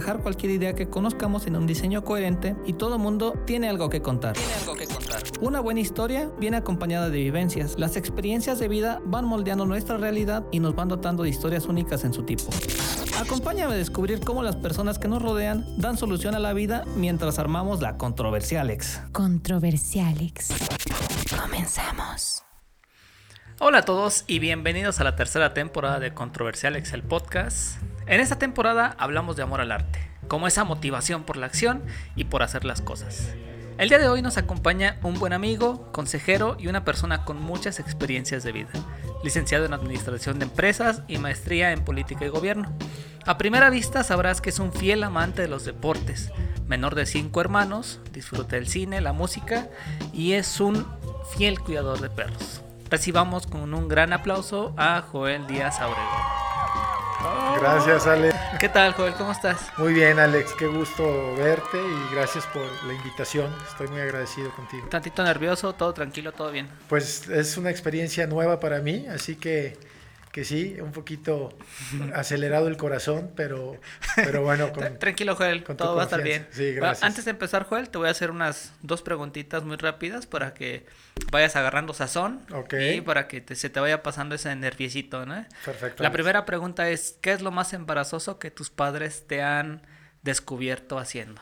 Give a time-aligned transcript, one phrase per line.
[0.00, 4.34] cualquier idea que conozcamos en un diseño coherente y todo mundo tiene algo que contar.
[4.34, 5.22] Tiene algo que contar.
[5.40, 7.78] Una buena historia viene acompañada de vivencias.
[7.78, 12.04] Las experiencias de vida van moldeando nuestra realidad y nos van dotando de historias únicas
[12.04, 12.44] en su tipo.
[13.20, 17.38] Acompáñame a descubrir cómo las personas que nos rodean dan solución a la vida mientras
[17.38, 19.00] armamos la Controversialex.
[19.12, 20.48] Controversialex.
[21.40, 22.42] Comenzamos.
[23.58, 27.76] Hola a todos y bienvenidos a la tercera temporada de Controversialex, el podcast.
[28.10, 31.84] En esta temporada hablamos de amor al arte, como esa motivación por la acción
[32.16, 33.36] y por hacer las cosas.
[33.78, 37.78] El día de hoy nos acompaña un buen amigo, consejero y una persona con muchas
[37.78, 38.70] experiencias de vida,
[39.22, 42.72] licenciado en Administración de Empresas y maestría en Política y Gobierno.
[43.26, 46.32] A primera vista sabrás que es un fiel amante de los deportes,
[46.66, 49.68] menor de cinco hermanos, disfruta del cine, la música
[50.12, 50.84] y es un
[51.36, 52.60] fiel cuidador de perros.
[52.90, 55.78] Recibamos con un gran aplauso a Joel Díaz
[57.60, 58.34] Gracias, Alex.
[58.58, 59.12] ¿Qué tal, Joel?
[59.14, 59.70] ¿Cómo estás?
[59.76, 60.54] Muy bien, Alex.
[60.54, 63.54] Qué gusto verte y gracias por la invitación.
[63.68, 64.88] Estoy muy agradecido contigo.
[64.88, 66.68] Tantito nervioso, todo tranquilo, todo bien.
[66.88, 69.76] Pues es una experiencia nueva para mí, así que,
[70.32, 71.56] que sí, un poquito
[72.14, 73.80] acelerado el corazón, pero,
[74.14, 74.72] pero bueno.
[74.72, 76.46] Con, Tranquilo, Joel, con todo va a estar bien.
[76.52, 77.02] Sí, gracias.
[77.02, 80.86] Antes de empezar, Joel, te voy a hacer unas dos preguntitas muy rápidas para que
[81.32, 82.74] vayas agarrando sazón Ok.
[82.94, 85.44] y para que te- se te vaya pasando ese nerviosito, ¿no?
[85.64, 86.02] Perfecto.
[86.02, 89.82] La primera pregunta es, ¿qué es lo más embarazoso que tus padres te han
[90.22, 91.40] descubierto haciendo?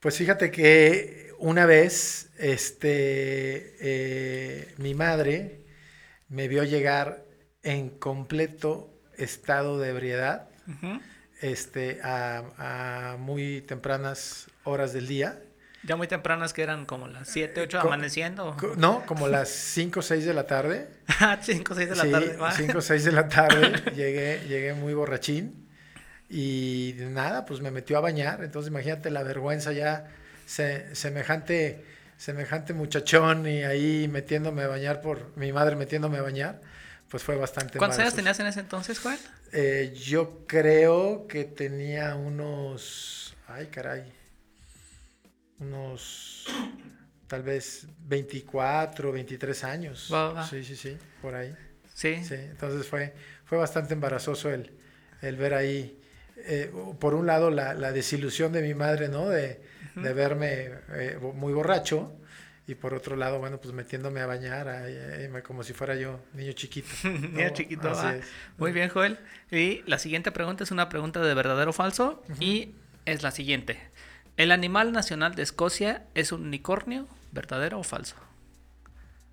[0.00, 5.60] Pues fíjate que una vez, este, eh, mi madre
[6.28, 7.24] me vio llegar
[7.62, 10.48] en completo estado de ebriedad.
[10.68, 11.00] Ujú.
[11.40, 15.40] este, a, a muy tempranas horas del día.
[15.84, 18.56] Ya muy tempranas que eran como las 7, 8 Co- amaneciendo.
[18.58, 20.88] Co- No, como las 5 o 6 de la tarde.
[21.40, 22.36] 5 o 6 de la sí, tarde.
[22.36, 22.52] va.
[22.52, 25.68] 5 o 6 de la tarde llegué, llegué muy borrachín
[26.28, 28.42] y nada, pues me metió a bañar.
[28.44, 30.08] Entonces imagínate la vergüenza ya,
[30.44, 31.84] se- semejante,
[32.18, 36.60] semejante muchachón y ahí metiéndome a bañar por mi madre metiéndome a bañar,
[37.08, 39.18] pues fue bastante ¿Cuántos años tenías en ese entonces, Joel?
[39.52, 43.34] Eh, yo creo que tenía unos.
[43.46, 44.12] Ay, caray.
[45.58, 46.46] Unos.
[47.26, 50.10] Tal vez 24, 23 años.
[50.12, 50.46] Va, va.
[50.46, 51.54] Sí, sí, sí, por ahí.
[51.94, 52.22] Sí.
[52.24, 53.14] Sí, entonces fue,
[53.44, 54.72] fue bastante embarazoso el,
[55.22, 56.00] el ver ahí.
[56.36, 59.28] eh, por un lado, la, la desilusión de mi madre, ¿no?
[59.28, 59.60] De,
[60.02, 62.12] de verme eh, muy borracho.
[62.66, 66.20] Y por otro lado, bueno, pues metiéndome a bañar ahí, ahí, como si fuera yo
[66.34, 66.88] niño chiquito.
[67.04, 67.88] Niño chiquito.
[67.88, 68.26] Así es.
[68.58, 69.18] Muy bien, Joel.
[69.50, 72.22] Y la siguiente pregunta es una pregunta de verdadero o falso.
[72.40, 72.74] Y
[73.06, 73.80] es la siguiente.
[74.36, 77.08] ¿El animal nacional de Escocia es un unicornio?
[77.32, 78.16] ¿Verdadero o falso?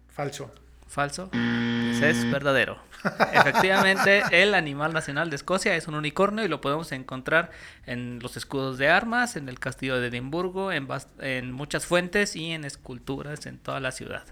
[0.08, 0.50] Falso.
[0.88, 1.30] Falso.
[1.32, 2.80] Pues es verdadero.
[3.34, 7.52] Efectivamente, el animal nacional de Escocia es un unicornio y lo podemos encontrar
[7.86, 10.88] en los escudos de armas, en el castillo de Edimburgo, en,
[11.20, 14.24] en muchas fuentes y en esculturas en toda la ciudad.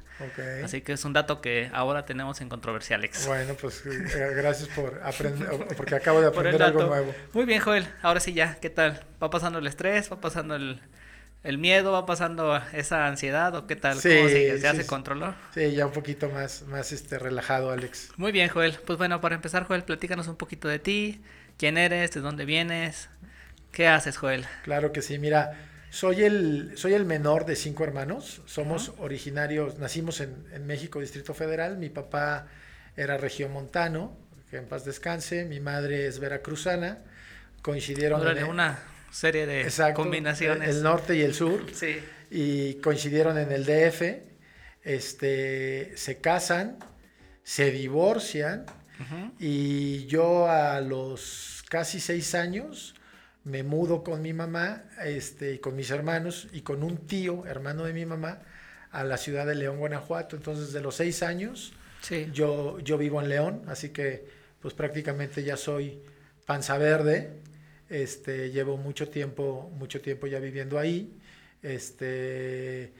[0.63, 3.27] Así que es un dato que ahora tenemos en Controversialex.
[3.27, 7.13] Bueno, pues eh, gracias por aprender, porque acabo de aprender algo nuevo.
[7.33, 7.87] Muy bien, Joel.
[8.01, 9.03] Ahora sí ya, ¿qué tal?
[9.21, 10.11] ¿Va pasando el estrés?
[10.11, 10.81] ¿Va pasando el,
[11.43, 11.91] el miedo?
[11.91, 13.53] ¿Va pasando esa ansiedad?
[13.55, 13.99] ¿O qué tal?
[13.99, 14.59] Sí, ¿Cómo sigue?
[14.59, 15.35] ¿Ya sí, se controló?
[15.53, 18.11] Sí, ya un poquito más, más este, relajado, Alex.
[18.17, 18.79] Muy bien, Joel.
[18.85, 21.21] Pues bueno, para empezar, Joel, platícanos un poquito de ti.
[21.57, 22.11] ¿Quién eres?
[22.11, 23.09] ¿De dónde vienes?
[23.71, 24.45] ¿Qué haces, Joel?
[24.63, 25.57] Claro que sí, mira,
[25.89, 28.41] soy el, soy el menor de cinco hermanos.
[28.45, 31.77] Somos originarios, nacimos en, en México, Distrito Federal.
[31.77, 32.47] Mi papá
[32.95, 34.15] era regiomontano,
[34.49, 35.45] que en paz descanse.
[35.45, 36.99] Mi madre es veracruzana.
[37.61, 38.79] Coincidieron Órale, en una
[39.13, 40.67] serie de exacto, combinaciones.
[40.69, 41.65] el norte y el sur.
[41.73, 41.97] Sí.
[42.31, 44.01] y coincidieron en el DF,
[44.83, 46.77] este, se casan,
[47.43, 48.65] se divorcian
[49.37, 52.95] y yo a los casi seis años
[53.43, 57.83] me mudo con mi mamá este, y con mis hermanos y con un tío, hermano
[57.83, 58.39] de mi mamá,
[58.91, 60.35] a la ciudad de León, Guanajuato.
[60.37, 62.29] Entonces, de los seis años, Sí.
[62.33, 64.25] yo, yo vivo en León, así que
[64.61, 66.01] pues prácticamente ya soy
[66.45, 67.41] panza verde.
[67.93, 71.15] Este, llevo mucho tiempo, mucho tiempo ya viviendo ahí.
[71.61, 72.91] Este,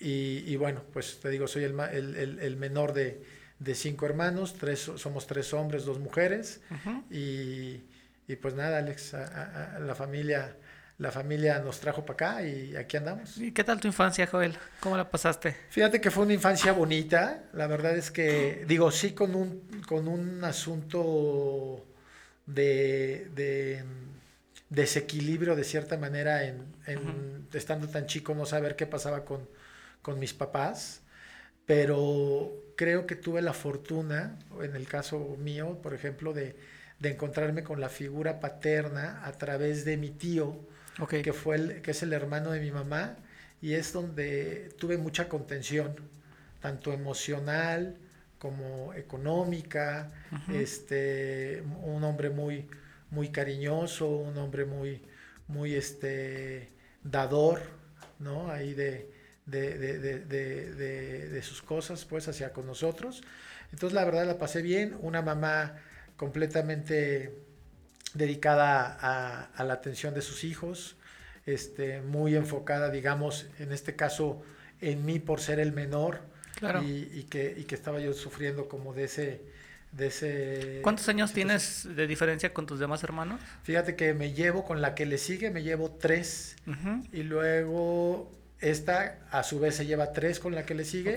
[0.00, 3.22] y, bueno, pues te digo, soy el, el, el, menor de,
[3.58, 6.62] de, cinco hermanos, tres, somos tres hombres, dos mujeres.
[7.10, 7.82] y,
[8.26, 10.56] y, pues nada, Alex, la familia
[10.96, 13.36] la familia nos trajo para acá y aquí andamos.
[13.36, 14.56] ¿Y qué tal tu infancia, Joel?
[14.80, 15.54] ¿Cómo la pasaste?
[15.68, 17.44] Fíjate que fue una infancia bonita.
[17.52, 21.86] La verdad es que, digo, sí con un, con un asunto
[22.46, 23.84] de, de
[24.70, 29.48] desequilibrio de cierta manera en, estando tan chico, no saber qué pasaba con,
[30.02, 31.02] con mis papás.
[31.66, 36.56] Pero creo que tuve la fortuna, en el caso mío, por ejemplo, de,
[36.98, 40.56] de encontrarme con la figura paterna a través de mi tío,
[41.08, 43.16] que, fue el, que es el hermano de mi mamá,
[43.60, 45.94] y es donde tuve mucha contención,
[46.60, 47.96] tanto emocional
[48.38, 50.10] como económica,
[50.52, 52.68] este, un hombre muy,
[53.10, 55.02] muy cariñoso, un hombre muy,
[55.46, 56.70] muy este,
[57.02, 57.62] dador,
[58.18, 58.50] ¿no?
[58.50, 59.10] Ahí de,
[59.46, 63.22] de, de, de, sus cosas, pues, hacia con nosotros.
[63.72, 64.96] Entonces, la verdad, la pasé bien.
[65.00, 65.76] Una mamá
[66.16, 67.34] completamente
[68.14, 68.98] dedicada
[69.54, 70.96] a, la atención de sus hijos,
[71.46, 74.42] este, muy enfocada, digamos, en este caso,
[74.80, 76.20] en mí por ser el menor
[76.82, 79.57] y, que, que estaba yo sufriendo como de ese...
[79.92, 83.40] De ese ¿Cuántos años tienes de diferencia con tus demás hermanos?
[83.62, 86.56] Fíjate que me llevo con la que le sigue, me llevo tres.
[87.12, 88.30] Y luego
[88.60, 91.14] esta a su vez se lleva tres con la que le sigue.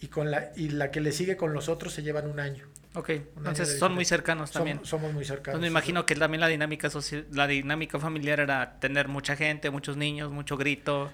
[0.00, 2.66] Y, con la, y la que le sigue con los otros se llevan un año.
[2.94, 4.80] Ok, entonces son muy cercanos también.
[4.84, 5.60] Somos, muy cercanos.
[5.60, 6.90] me imagino que también la dinámica
[7.30, 11.10] la dinámica familiar era tener mucha gente, muchos niños, mucho grito,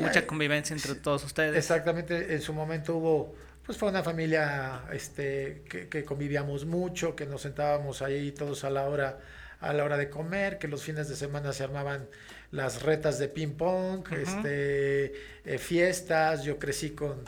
[0.00, 1.56] mucha eh, convivencia entre todos ustedes.
[1.56, 3.36] Exactamente, en su momento hubo,
[3.70, 8.88] pues fue una familia este, que, convivíamos mucho, que nos sentábamos ahí todos a la
[8.88, 9.20] hora
[9.60, 12.08] a la hora de comer, que los fines de semana se armaban
[12.50, 15.12] las retas de ping pong, este,
[15.44, 17.22] eh, fiestas, yo crecí con,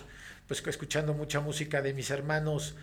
[0.48, 2.74] pues escuchando mucha música de mis hermanos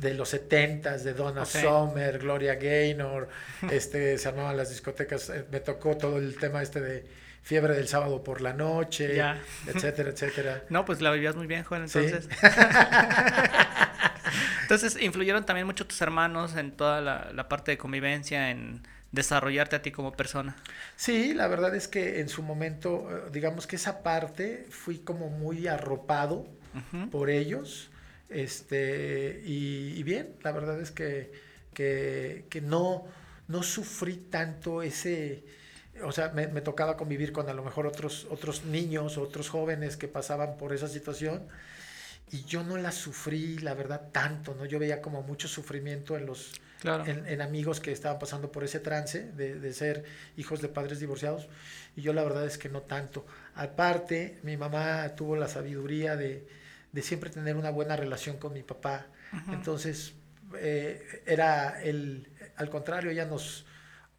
[0.00, 3.28] de los setentas, de Donna Summer, Gloria Gaynor,
[3.70, 7.04] este, se armaban las discotecas, eh, me tocó todo el tema este de
[7.46, 9.18] fiebre del sábado por la noche,
[9.66, 10.64] etcétera, etcétera.
[10.68, 12.28] No, pues la vivías muy bien, Juan, entonces.
[14.62, 19.82] entonces, influyeron también mucho tus hermanos en toda la, parte de convivencia, en desarrollarte a
[19.82, 20.56] ti como persona.
[20.96, 25.30] Sí, la verdad es que en su momento, eh, digamos que esa parte fui como
[25.30, 26.46] muy arropado
[27.10, 27.90] por ellos
[28.28, 31.32] este, y, bien, la verdad es que,
[31.72, 33.04] que, no,
[33.48, 35.44] no sufrí tanto ese,
[36.04, 40.08] o sea, me, tocaba convivir con a lo mejor otros, otros niños, otros jóvenes que
[40.08, 41.46] pasaban por esa situación
[42.30, 44.64] y yo no la sufrí, la verdad, tanto, ¿no?
[44.64, 49.30] Yo veía como mucho sufrimiento en los, en, amigos que estaban pasando por ese trance
[49.32, 50.04] de, de, ser
[50.36, 51.48] hijos de padres divorciados
[51.94, 53.26] y yo la verdad es que no tanto.
[53.54, 56.48] Aparte, mi mamá tuvo la sabiduría de,
[56.96, 59.06] de siempre tener una buena relación con mi papá.
[59.52, 60.14] Entonces,
[60.58, 62.26] eh, era el,
[62.56, 63.66] al contrario, ella nos,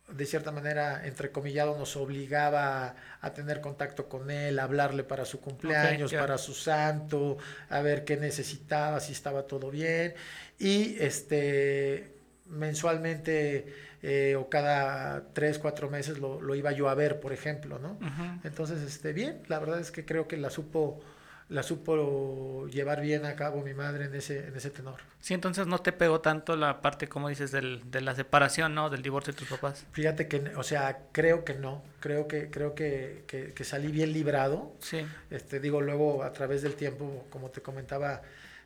[0.09, 5.41] de cierta manera, entrecomillado, nos obligaba a, tener contacto con él, a hablarle para su
[5.41, 7.37] cumpleaños, para su santo,
[7.69, 10.13] a ver qué necesitaba, si estaba todo bien.
[10.59, 12.15] Y este
[12.49, 17.79] mensualmente eh, o cada tres, cuatro meses lo, lo, iba yo a ver, por ejemplo,
[17.79, 17.97] ¿no?
[18.43, 21.01] Entonces, este, bien, la verdad es que creo que la supo
[21.49, 24.99] la supo llevar bien a cabo mi madre en ese, en ese tenor.
[25.21, 28.89] Sí, entonces no te pegó tanto la parte, como dices, del, de la separación, ¿no?
[28.89, 29.85] Del divorcio de tus papás.
[29.93, 34.73] Fíjate que, o sea, creo que no, creo que, creo que, que, salí bien librado.
[34.79, 35.05] Sí.
[35.29, 38.21] Este, digo, luego a través del tiempo, como te comentaba,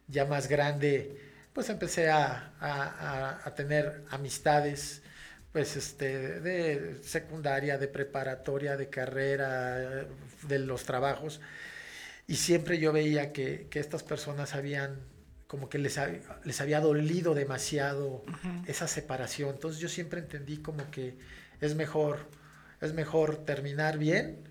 [0.08, 1.22] ya más grande,
[1.54, 5.04] pues empecé a, a, a tener amistades,
[5.52, 10.06] pues este, de secundaria, de preparatoria, de carrera,
[10.48, 11.42] de los trabajos
[12.32, 15.02] y siempre yo veía que, estas personas habían,
[15.48, 16.00] como que les,
[16.46, 18.24] les había dolido demasiado
[18.68, 19.50] esa separación.
[19.50, 21.18] Entonces yo siempre entendí como que
[21.60, 22.20] es mejor,
[22.80, 24.48] es mejor terminar bien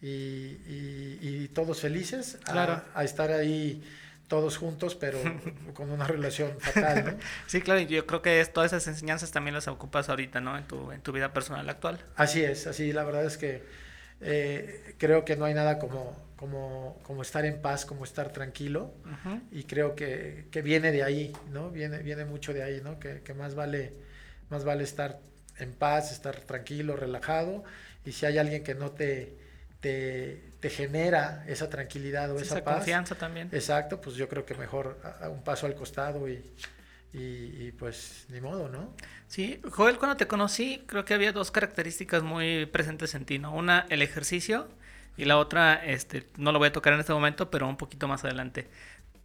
[0.00, 3.82] y, todos felices a, estar ahí
[4.28, 5.18] todos juntos, pero
[5.74, 7.18] con una relación fatal, ¿no?
[7.48, 10.56] Sí, claro, y yo creo que todas esas enseñanzas también las ocupas ahorita, ¿no?
[10.56, 11.98] En tu, en tu vida personal actual.
[12.14, 13.64] Así es, así, la verdad es que
[14.20, 18.92] eh, creo que no hay nada como como, como estar en paz, como estar tranquilo.
[19.52, 21.70] Y creo que, que, viene de ahí, ¿no?
[21.70, 22.98] Viene, viene mucho de ahí, ¿no?
[22.98, 23.92] Que, que, más, vale,
[24.50, 25.20] más vale estar
[25.58, 27.64] en paz, estar tranquilo, relajado.
[28.04, 29.36] Y si hay alguien que no te,
[29.80, 32.76] te, te genera esa tranquilidad o esa, paz.
[32.76, 33.48] confianza también.
[33.52, 34.98] Exacto, pues yo creo que mejor
[35.30, 36.42] un paso al costado y,
[37.12, 38.92] y, y, pues ni modo, ¿no?
[39.28, 43.54] Sí, Joel, cuando te conocí, creo que había dos características muy presentes en ti, ¿no?
[43.54, 44.68] Una, el ejercicio
[45.16, 48.08] Y la otra, este, no lo voy a tocar en este momento, pero un poquito
[48.08, 48.66] más adelante.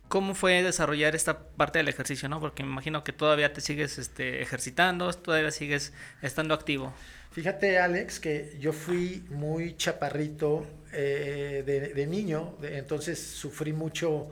[0.07, 2.39] ¿Cómo fue desarrollar esta parte del ejercicio, no?
[2.39, 6.93] Porque me imagino que todavía te sigues este, ejercitando, todavía sigues estando activo.
[7.31, 11.63] Fíjate, Alex, que yo fui muy chaparrito eh,
[11.95, 14.31] de, niño, entonces sufrí mucho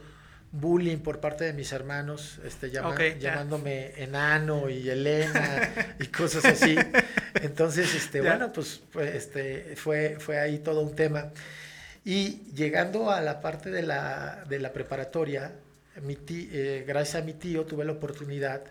[0.51, 6.75] bullying por parte de mis hermanos, este, llamándome enano y Elena y cosas así.
[7.41, 8.81] Entonces, este, bueno, pues,
[9.13, 11.31] este, fue, fue ahí todo un tema.
[12.05, 15.51] Y llegando a la parte de la, de la preparatoria,
[16.01, 18.61] mi eh, gracias a mi tío tuve la oportunidad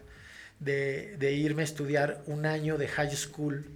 [0.61, 3.66] de, de, irme a estudiar un año de high school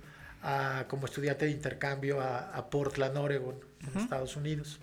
[0.89, 3.57] como estudiante de intercambio a, a Portland, Oregon,
[3.93, 4.81] en Estados Unidos.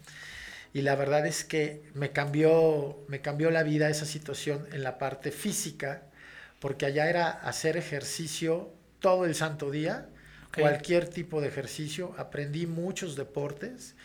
[0.78, 5.00] Y la verdad es que me cambió, me cambió la vida esa situación en la
[5.00, 6.04] parte física,
[6.60, 10.08] porque allá era hacer ejercicio todo el santo día,
[10.56, 12.14] cualquier tipo de ejercicio.
[12.20, 13.96] Aprendí muchos deportes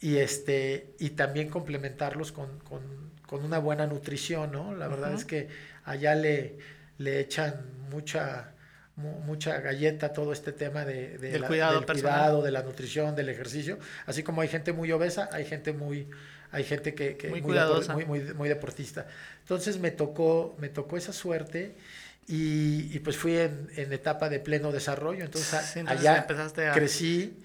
[0.00, 2.82] y, este, y también complementarlos con, con,
[3.26, 4.76] con una buena nutrición, ¿no?
[4.76, 5.48] La verdad es que
[5.82, 6.56] allá le,
[6.98, 8.51] le echan mucha
[8.96, 13.78] mucha galleta todo este tema de, del, cuidado, del cuidado, de la nutrición, del ejercicio.
[14.06, 16.08] Así como hay gente muy obesa, hay gente muy,
[16.50, 17.94] hay gente que, muy, cuidadosa.
[17.94, 19.06] muy, muy, deportista.
[19.40, 21.74] Entonces me tocó, me tocó esa suerte
[22.28, 25.24] y, pues fui en, etapa de pleno desarrollo.
[25.24, 26.26] Entonces, allá
[26.74, 27.38] crecí.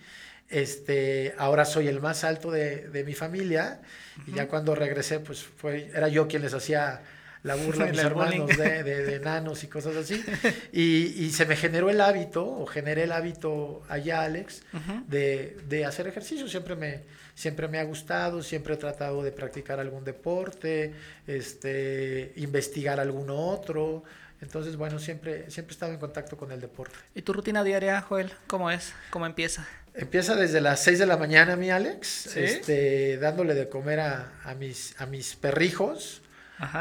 [0.50, 3.82] Este, ahora soy el más alto de, mi familia
[4.26, 7.02] y ya cuando regresé, pues fue, era yo quien les hacía
[7.48, 10.24] la burla de mis hermanos de, de, enanos y cosas así.
[10.72, 14.62] Y, y, se me generó el hábito, o generé el hábito allá, Alex,
[15.08, 16.48] de, de, hacer ejercicio.
[16.48, 17.02] Siempre me,
[17.34, 20.94] siempre me ha gustado, siempre he tratado de practicar algún deporte,
[21.26, 24.04] este, investigar algún otro.
[24.40, 26.96] Entonces, bueno, siempre, siempre he estado en contacto con el deporte.
[27.16, 28.32] ¿Y tu rutina diaria, Joel?
[28.46, 28.94] ¿Cómo es?
[29.10, 29.68] ¿Cómo empieza?
[29.96, 34.54] Empieza desde las 6 de la mañana, mi Alex, este, dándole de comer a, a,
[34.54, 36.22] mis, a mis perrijos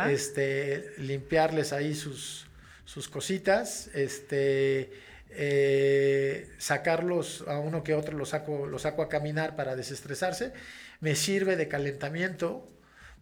[0.09, 2.47] este, limpiarles ahí sus,
[2.85, 4.93] sus cositas, este,
[5.31, 10.53] eh, sacarlos a uno que otro, los saco, los saco a caminar para desestresarse,
[11.01, 12.67] me sirve de calentamiento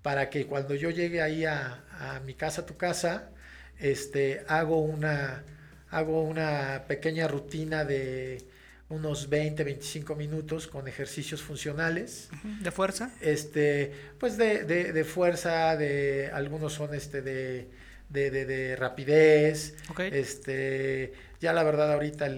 [0.02, 3.30] para que cuando yo llegue ahí a, a mi casa, tu casa,
[3.78, 5.44] este, hago una,
[5.90, 8.38] hago una pequeña rutina de
[8.88, 12.28] unos 20, 25 minutos con ejercicios funcionales.
[12.60, 13.10] ¿De fuerza?
[13.20, 17.70] Este, pues de, de, fuerza, de algunos son este de,
[18.10, 19.74] de, rapidez.
[19.98, 22.28] Este, ya la verdad ahorita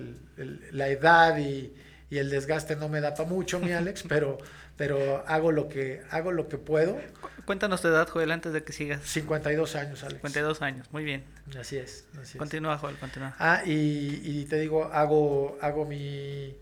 [0.73, 1.73] la edad y,
[2.11, 4.39] y, el desgaste no me da para mucho, mi Alex, pero,
[4.77, 6.99] pero hago lo que, hago lo que puedo.
[7.45, 9.03] Cuéntanos tu edad, Joel, antes de que sigas.
[9.03, 10.17] 52 años, Alex.
[10.17, 11.25] 52 años, muy bien.
[11.59, 12.07] Así es.
[12.21, 13.35] Así continúa, Joel, continúa.
[13.39, 16.57] Ah, y, y, te digo, hago, hago, mi,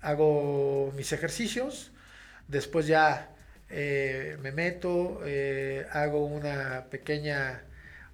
[0.00, 1.92] hago mis ejercicios,
[2.48, 3.30] después ya
[3.70, 7.62] eh, me meto, eh, hago una pequeña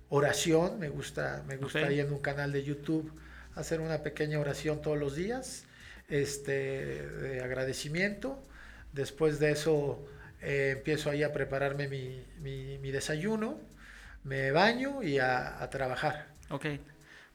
[0.09, 3.13] oración, me gusta, me gusta en un canal de YouTube
[3.55, 5.65] hacer una pequeña oración todos los días,
[6.09, 8.43] este, de agradecimiento.
[8.93, 10.05] Después de eso
[10.43, 13.59] eh, empiezo ahí a prepararme mi, mi, desayuno,
[14.25, 16.27] me baño y a, trabajar.
[16.51, 16.67] Ok,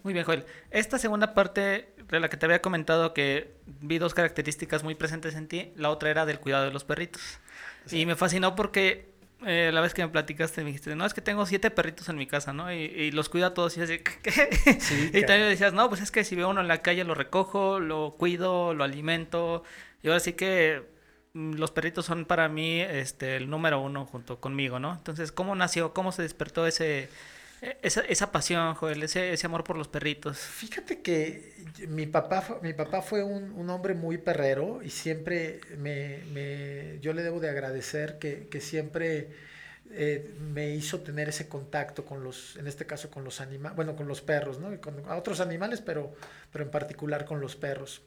[0.03, 0.45] muy bien, Joel.
[0.71, 5.35] Esta segunda parte de la que te había comentado que vi dos características muy presentes
[5.35, 7.39] en ti, la otra era del cuidado de los perritos.
[7.91, 9.09] Y me fascinó porque
[9.45, 12.17] eh, la vez que me platicaste me dijiste, no, es que tengo siete perritos en
[12.17, 12.73] mi casa, ¿no?
[12.73, 14.49] Y, los cuido a todos y así, ¿qué?
[15.13, 17.79] y también decías, no, pues es que si veo uno en la calle lo recojo,
[17.79, 19.63] lo cuido, lo alimento.
[20.03, 20.96] Y ahora sí que
[21.37, 24.93] los perritos son para mí este, el número uno junto conmigo, ¿no?
[24.93, 27.09] Entonces, ¿cómo nació, cómo se despertó ese,
[27.61, 30.37] e, esa, esa pasión, Joel, ese, ese, amor por los perritos?
[30.37, 31.53] Fíjate que
[31.87, 37.13] mi papá, mi papá fue un, un hombre muy perrero y siempre me, me, yo
[37.13, 39.29] le debo de agradecer que, que siempre
[39.91, 43.95] eh, me hizo tener ese contacto con los, en este caso con los animales, bueno,
[43.95, 44.79] con los perros, ¿no?
[44.81, 46.13] con otros animales, pero,
[46.51, 48.01] pero en particular con los perros.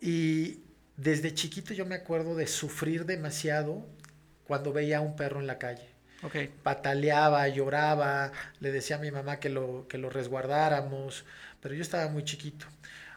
[0.00, 0.60] Y
[0.96, 3.86] desde chiquito yo me acuerdo de sufrir demasiado
[4.46, 5.88] cuando veía a un perro en la calle.
[6.22, 6.50] Okay.
[6.62, 11.24] Pataleaba, lloraba, le decía a mi mamá que lo, que lo resguardáramos,
[11.60, 12.66] pero yo estaba muy chiquito.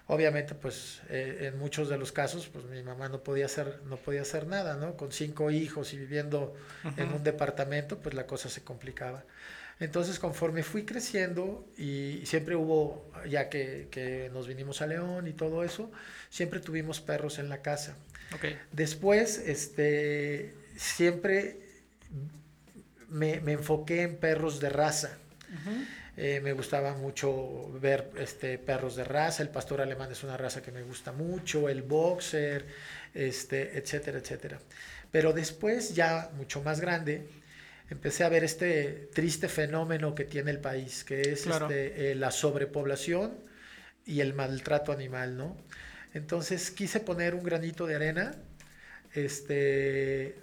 [0.08, 3.98] Obviamente, pues eh, en muchos de los casos, pues mi mamá no podía hacer, no
[3.98, 4.96] podía hacer nada, ¿no?
[4.96, 6.56] Con cinco hijos y viviendo
[6.96, 9.26] en un departamento, pues la cosa se complicaba.
[9.80, 15.64] Entonces, conforme fui creciendo y siempre hubo, ya que, nos vinimos a León y todo
[15.64, 15.92] eso,
[16.30, 17.96] siempre tuvimos perros en la casa.
[18.72, 21.60] Después, este, siempre
[23.10, 25.18] me, enfoqué en perros de raza.
[26.18, 30.64] Eh, me gustaba mucho ver este, perros de raza, el pastor alemán es una raza
[30.64, 32.66] que me gusta mucho, el boxer,
[33.14, 34.60] este, etcétera, etcétera.
[35.12, 37.28] Pero después, ya mucho más grande,
[37.90, 42.32] empecé a ver este triste fenómeno que tiene el país, que es este, eh, la
[42.32, 43.38] sobrepoblación
[44.04, 45.56] y el maltrato animal, ¿no?
[46.18, 48.36] Entonces quise poner un granito de arena,
[49.14, 50.36] este,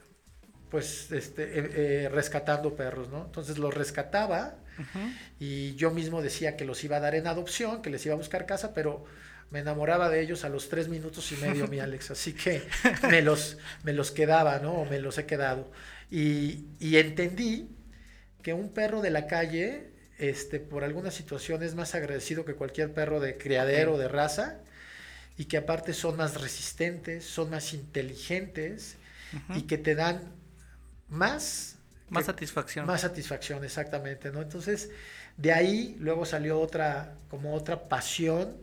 [0.71, 3.25] pues, este, eh, eh, rescatando perros, ¿no?
[3.25, 4.55] Entonces los rescataba
[5.39, 8.19] y yo mismo decía que los iba a dar en adopción, que les iba a
[8.19, 9.05] buscar casa, pero
[9.51, 12.11] me enamoraba de ellos a los tres minutos y medio, mi Alex.
[12.13, 12.63] Así que
[13.09, 14.75] me los, me los quedaba, ¿no?
[14.75, 15.71] O me los he quedado.
[16.11, 17.69] Y, y, entendí
[18.43, 22.93] que un perro de la calle, este, por alguna situación, es más agradecido que cualquier
[22.93, 24.61] perro de criadero, de raza,
[25.37, 28.97] y que aparte son más resistentes, son más inteligentes
[29.55, 30.33] y que te dan
[31.09, 31.75] más
[32.09, 32.87] más satisfacción.
[32.87, 34.43] Más satisfacción, exactamente, ¿no?
[34.43, 34.91] Entonces,
[35.37, 38.57] de ahí luego salió otra, como otra pasión,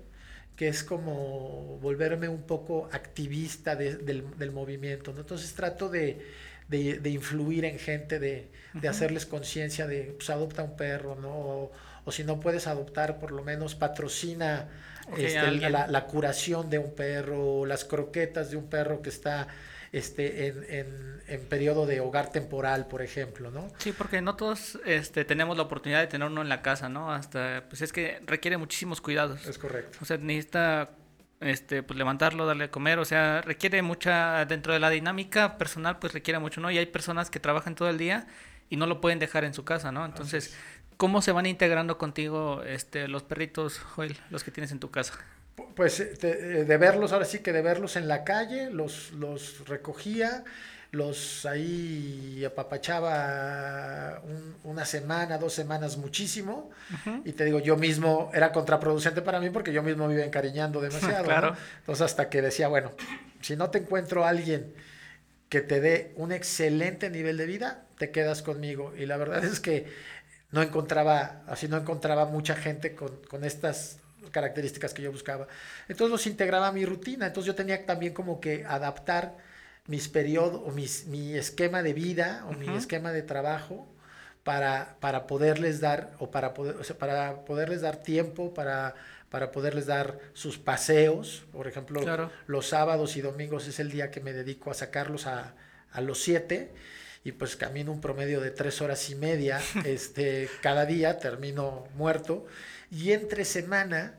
[0.55, 5.21] que es como volverme un poco activista del, del, movimiento, ¿no?
[5.21, 6.25] Entonces trato de,
[6.67, 11.29] de, influir en gente, de, de hacerles conciencia de, pues adopta un perro, ¿no?
[11.29, 11.71] O,
[12.05, 14.69] o, si no puedes adoptar, por lo menos patrocina
[15.17, 19.47] este, la, la, curación de un perro, las croquetas de un perro que está
[19.91, 23.67] este, en, en, periodo de hogar temporal, por ejemplo, ¿no?
[23.77, 27.11] Sí, porque no todos este, tenemos la oportunidad de tener uno en la casa, ¿no?
[27.11, 29.45] Hasta, pues es que requiere muchísimos cuidados.
[29.45, 29.97] Es correcto.
[30.01, 30.91] O sea, necesita
[31.41, 35.99] este, pues levantarlo, darle a comer, o sea, requiere mucha, dentro de la dinámica personal,
[35.99, 36.71] pues requiere mucho, ¿no?
[36.71, 38.27] Y hay personas que trabajan todo el día
[38.69, 40.05] y no lo pueden dejar en su casa, ¿no?
[40.05, 40.55] Entonces,
[41.01, 45.15] ¿cómo se van integrando contigo este, los perritos, Joel, los que tienes en tu casa?
[45.75, 46.27] pues eh, eh,
[46.63, 50.43] de, verlos, ahora sí que de verlos en la calle, los, los recogía,
[50.91, 54.21] los ahí apapachaba
[54.63, 56.69] una semana, dos semanas muchísimo.
[57.25, 60.81] Y te digo, yo mismo era contraproducente para mí porque yo mismo me iba encariñando
[60.81, 61.23] demasiado.
[61.23, 61.55] claro.
[61.79, 62.91] Entonces hasta que decía, bueno,
[63.41, 64.71] si no te encuentro a alguien
[65.49, 68.93] que te dé un excelente nivel de vida, te quedas conmigo.
[68.95, 69.87] Y la verdad es que
[70.51, 73.97] no encontraba, así no encontraba mucha gente con, con estas
[74.31, 75.47] características que yo buscaba.
[75.87, 77.27] Entonces los integraba a mi rutina.
[77.27, 79.37] Entonces yo tenía también como que adaptar
[79.87, 83.87] mis periodos o mis, mi esquema de vida o mi esquema de trabajo
[84.43, 88.95] para, para poderles dar o para, poder, para poderles dar tiempo, para,
[89.29, 91.45] para poderles dar sus paseos.
[91.51, 92.01] Por ejemplo,
[92.47, 95.55] los sábados y domingos es el día que me dedico a sacarlos a,
[95.91, 96.73] a los siete
[97.23, 102.45] y pues camino un promedio de tres horas y media este, cada día, termino muerto
[102.89, 104.15] y entre semana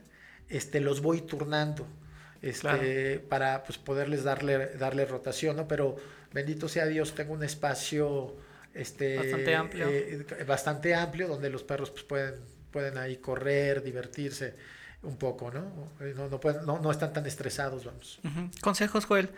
[0.48, 1.86] este, los voy turnando
[2.42, 5.68] este, para pues, poderles darle, darle rotación, ¿no?
[5.68, 5.96] Pero
[6.32, 8.36] bendito sea Dios, tengo un espacio
[8.74, 12.34] este, bastante amplio, eh, bastante amplio donde los perros pues, pueden,
[12.70, 14.54] pueden ahí correr, divertirse
[15.02, 15.92] un poco, ¿no?
[16.14, 18.20] No, no, pueden, no, no están tan estresados, vamos.
[18.60, 19.30] Consejos, Joel.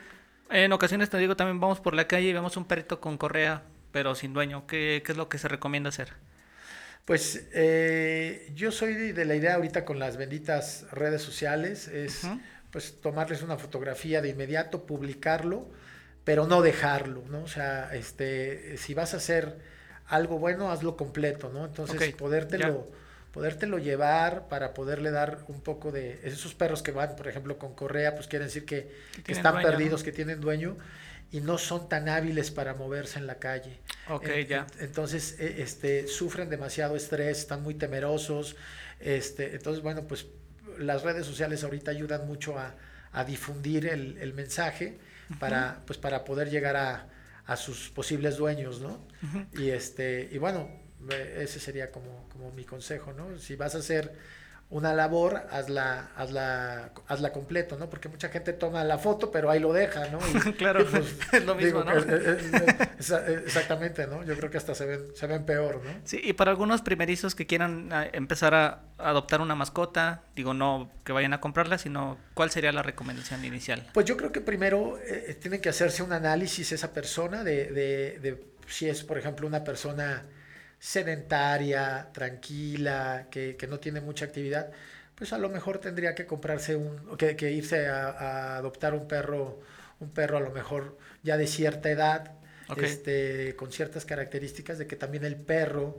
[0.50, 3.62] En ocasiones te digo, también vamos por la calle y vemos un perrito con correa,
[3.92, 4.66] pero sin dueño.
[4.66, 6.12] ¿Qué, qué es lo que se recomienda hacer?
[7.04, 12.26] Pues eh, yo soy de, la idea ahorita con las benditas redes sociales, es
[12.70, 15.68] pues tomarles una fotografía de inmediato, publicarlo,
[16.24, 17.42] pero no dejarlo, ¿no?
[17.42, 19.58] O sea, este, si vas a hacer
[20.08, 21.66] algo bueno, hazlo completo, ¿no?
[21.66, 22.88] Entonces, podértelo,
[23.34, 26.20] podértelo llevar para poderle dar un poco de...
[26.22, 28.94] Esos perros que van, por ejemplo, con correa, pues quieren decir que,
[29.26, 30.76] están perdidos, que tienen dueño
[31.32, 33.80] y no son tan hábiles para moverse en la calle.
[34.08, 34.68] Ok, ya.
[34.78, 38.54] Entonces, e, este, sufren demasiado estrés, están muy temerosos.
[39.00, 40.26] Este, entonces, bueno, pues
[40.78, 42.76] las redes sociales ahorita ayudan mucho a,
[43.26, 44.98] difundir el, mensaje
[45.40, 47.08] para, pues, para poder llegar a,
[47.46, 49.00] a sus posibles dueños, ¿no?
[49.58, 53.38] Y este, y bueno, ese sería como, como mi consejo, ¿no?
[53.38, 54.12] Si vas a hacer
[54.70, 57.88] una labor, hazla, hazla, hazla completo, ¿no?
[57.88, 60.18] Porque mucha gente toma la foto, pero ahí lo deja, ¿no?
[60.58, 61.92] claro, pues, es lo mismo, ¿no?
[61.92, 64.24] exactamente, ¿no?
[64.24, 65.90] Yo creo que hasta se ven, se ven peor, ¿no?
[66.04, 70.90] Sí, y para algunos primerizos que quieran ah, empezar a adoptar una mascota, digo, no
[71.04, 73.86] que vayan a comprarla, sino ¿cuál sería la recomendación inicial?
[73.92, 78.18] Pues yo creo que primero eh, tienen que hacerse un análisis esa persona de, de,
[78.18, 80.24] de si es, por ejemplo, una persona
[80.84, 84.70] sedentaria, tranquila, que, no tiene mucha actividad,
[85.14, 89.60] pues a lo mejor tendría que comprarse un, que, que irse a, adoptar un perro,
[90.00, 92.32] un perro a lo mejor ya de cierta edad,
[92.76, 95.96] este, con ciertas características de que también el perro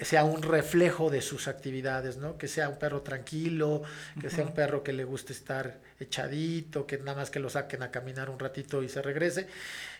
[0.00, 2.38] sea un reflejo de sus actividades, ¿no?
[2.38, 3.82] Que sea un perro tranquilo,
[4.20, 7.82] que sea un perro que le guste estar echadito, que nada más que lo saquen
[7.82, 9.48] a caminar un ratito y se regrese.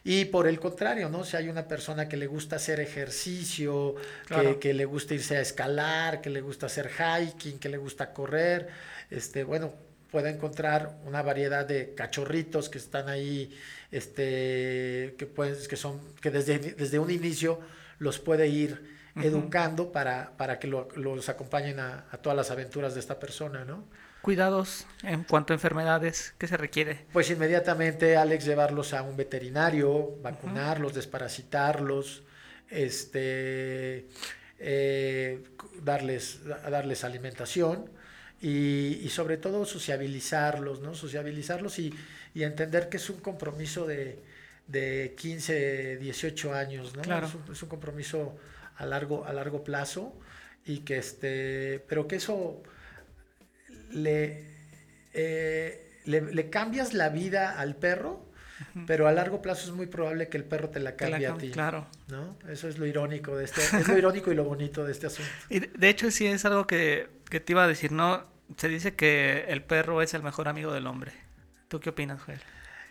[0.04, 1.24] Y por el contrario, ¿no?
[1.24, 3.96] Si hay una persona que le gusta hacer ejercicio,
[4.28, 8.12] que, que, le gusta irse a escalar, que le gusta hacer hiking, que le gusta
[8.12, 8.68] correr,
[9.10, 9.74] este, bueno,
[10.12, 13.52] puede encontrar una variedad de cachorritos que están ahí,
[13.90, 17.58] este, que, pues, que, son, que desde, desde un inicio
[17.98, 23.18] los puede ir educando para, para que los acompañen a, todas las aventuras de esta
[23.18, 23.84] persona, ¿no?
[24.22, 27.06] Cuidados en cuanto a enfermedades, ¿qué se requiere?
[27.12, 32.24] Pues inmediatamente, Alex, llevarlos a un veterinario, vacunarlos, desparasitarlos,
[32.68, 34.08] este,
[34.58, 35.44] eh,
[35.82, 37.90] darles, darles alimentación
[38.40, 40.94] y, sobre todo sociabilizarlos, ¿no?
[40.94, 41.94] Sociabilizarlos y,
[42.34, 44.22] entender que es un compromiso de,
[44.68, 47.02] de 15, 18 años, ¿no?
[47.02, 47.28] Claro.
[47.50, 48.36] es un compromiso
[48.78, 50.14] a largo, a largo plazo
[50.64, 52.62] y que este, pero que eso
[53.90, 54.44] le,
[55.12, 58.26] eh, le, cambias la vida al perro,
[58.86, 61.50] pero a largo plazo es muy probable que el perro te la cambie a ti.
[61.50, 61.86] Claro.
[62.08, 62.36] ¿no?
[62.48, 65.30] Eso es lo irónico de este, es lo irónico y lo bonito de este asunto.
[65.48, 68.24] Y de hecho sí es algo que, que te iba a decir, ¿no?
[68.56, 71.12] Se dice que el perro es el mejor amigo del hombre.
[71.68, 72.40] ¿Tú qué opinas, Joel?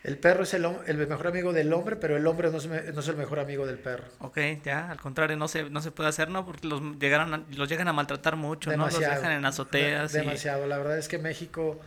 [0.08, 3.00] El perro es el, el, mejor amigo del hombre, pero el hombre no es, no
[3.02, 4.06] es, el mejor amigo del perro.
[4.20, 6.46] Ok, ya, al contrario, no se, no se puede hacer, ¿no?
[6.46, 8.86] Porque los, llegaron los llegan a maltratar mucho, ¿no?
[8.86, 10.14] Los dejan en azoteas.
[10.14, 11.82] demasiado, la verdad es que México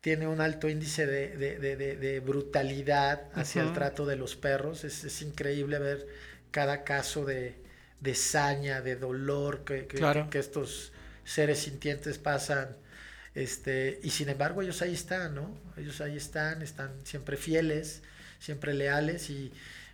[0.00, 4.84] tiene un alto índice de, de, de, de brutalidad hacia el trato de los perros.
[4.84, 6.06] Es, es, increíble ver
[6.52, 7.56] cada caso de,
[8.14, 10.92] saña, de dolor que, que, que estos
[11.24, 12.76] seres sintientes pasan
[13.36, 15.54] este, y sin embargo ellos ahí están, ¿no?
[15.76, 18.02] Ellos ahí están, están siempre fieles,
[18.38, 19.52] siempre leales y,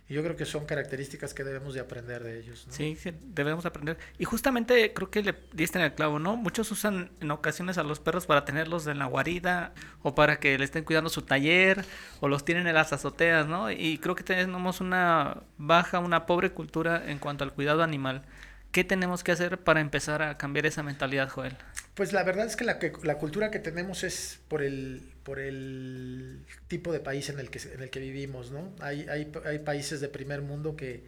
[0.09, 2.67] yo creo que son características que debemos de aprender de ellos.
[2.67, 2.73] ¿no?
[2.73, 3.97] Sí, debemos aprender.
[4.19, 6.35] Y justamente creo que le diste en el clavo, ¿no?
[6.35, 10.55] Muchos usan en ocasiones a los perros para tenerlos en la guarida o para que
[10.59, 11.83] le estén cuidando su taller
[12.19, 13.71] o los tienen en las azoteas, ¿no?
[13.71, 18.23] Y creo que tenemos una baja, una pobre cultura en cuanto al cuidado animal.
[18.71, 21.55] ¿Qué tenemos que hacer para empezar a cambiar esa mentalidad, Joel?
[21.95, 26.43] Pues la verdad es que la, la cultura que tenemos es por el, por el
[26.67, 28.73] tipo de país en el que, en el que vivimos, ¿no?
[28.79, 31.03] Hay, hay, hay países de primer mundo que,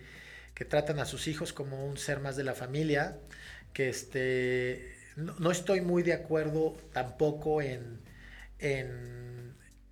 [0.54, 3.18] que, tratan a sus hijos como un ser más de la familia,
[3.74, 8.00] que este, no, estoy muy de acuerdo tampoco en,
[8.60, 9.35] en,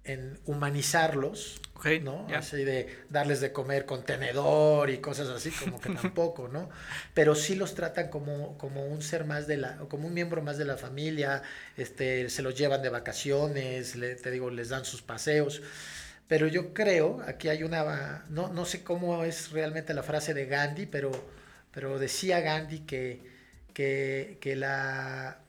[0.06, 1.62] en humanizarlos,
[2.02, 2.28] ¿no?
[2.36, 6.70] Así de darles de comer con tenedor y cosas así, como que tampoco, ¿no?
[7.13, 10.58] Pero sí los tratan como, como un ser más de la, como un miembro más
[10.58, 11.42] de la familia,
[11.78, 15.62] este, se los llevan de vacaciones, te digo, les dan sus paseos.
[16.28, 20.46] Pero yo creo, aquí hay una, no, no sé cómo es realmente la frase de
[20.46, 21.12] Gandhi, pero,
[21.72, 23.22] pero decía Gandhi que,
[23.74, 25.43] que, que la,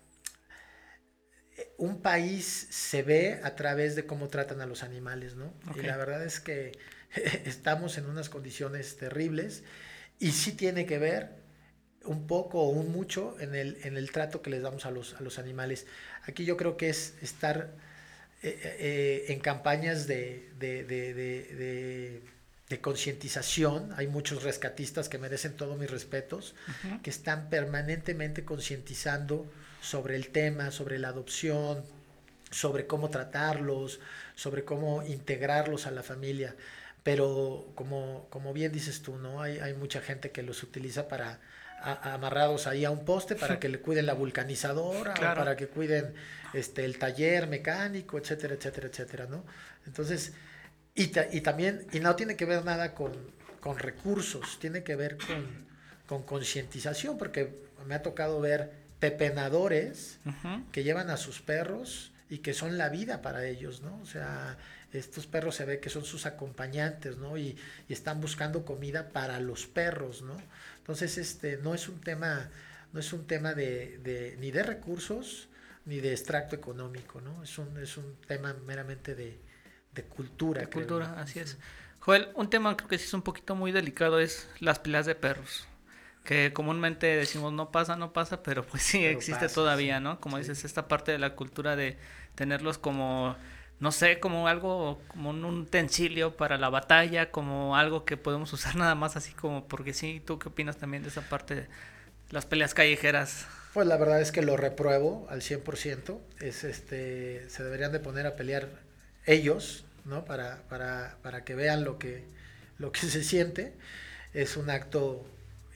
[1.76, 5.52] un país se ve a través de cómo tratan a los animales, ¿no?
[5.74, 6.72] Y la verdad es que
[7.44, 9.62] estamos en unas condiciones terribles
[10.18, 11.42] y sí tiene que ver
[12.04, 15.14] un poco o un mucho en el, en el trato que les damos a los,
[15.14, 15.86] a los animales.
[16.24, 17.74] Aquí yo creo que es estar
[18.42, 22.22] eh, eh, en campañas de, de, de,
[22.68, 23.92] de concientización.
[23.96, 26.54] Hay muchos rescatistas que merecen todos mis respetos,
[27.02, 29.50] que están permanentemente concientizando
[29.84, 31.84] sobre el tema, sobre la adopción,
[32.50, 34.00] sobre cómo tratarlos,
[34.34, 36.56] sobre cómo integrarlos a la familia.
[37.02, 39.42] Pero como, como bien dices tú, ¿no?
[39.42, 41.38] Hay, hay mucha gente que los utiliza para
[41.84, 46.14] amarrados ahí a un poste para que le cuiden la vulcanizadora para que cuiden
[46.54, 49.44] este el taller mecánico, etcétera, etcétera, etcétera, ¿no?
[49.86, 50.32] Entonces,
[50.94, 53.12] y, y también, y no tiene que ver nada con,
[53.60, 55.66] con recursos, tiene que ver con,
[56.06, 57.54] con concientización, porque
[57.86, 60.18] me ha tocado ver pepenadores
[60.72, 64.00] que llevan a sus perros y que son la vida para ellos, ¿no?
[64.00, 64.56] O sea,
[64.92, 67.36] estos perros se ve que son sus acompañantes, ¿no?
[67.36, 67.56] Y,
[67.88, 70.36] están buscando comida para los perros, ¿no?
[70.78, 72.50] Entonces, este, no es un tema,
[72.92, 75.48] no es un tema de, ni de recursos
[75.84, 77.42] ni de extracto económico, ¿no?
[77.42, 79.38] Es un, es un tema meramente de,
[80.08, 80.62] cultura.
[80.62, 81.58] De cultura, así es.
[82.00, 85.14] Joel, un tema creo que sí es un poquito muy delicado es las peleas de
[85.14, 85.66] perros
[86.24, 90.20] que comúnmente decimos no pasa, no pasa, pero pues sí existe todavía, ¿no?
[90.20, 91.98] Como dices, esta parte de la cultura de
[92.34, 93.36] tenerlos como,
[93.78, 98.74] no sé, como algo, como un utensilio para la batalla, como algo que podemos usar
[98.76, 101.68] nada más así como, porque sí, ¿tú qué opinas también de esa parte de
[102.30, 103.46] las peleas callejeras?
[103.74, 108.26] Pues la verdad es que lo repruebo al 100%, es este, se deberían de poner
[108.26, 108.68] a pelear
[109.26, 110.24] ellos, ¿no?
[110.24, 112.24] Para, para, para que vean lo que,
[112.78, 113.74] lo que se siente
[114.32, 115.26] es un acto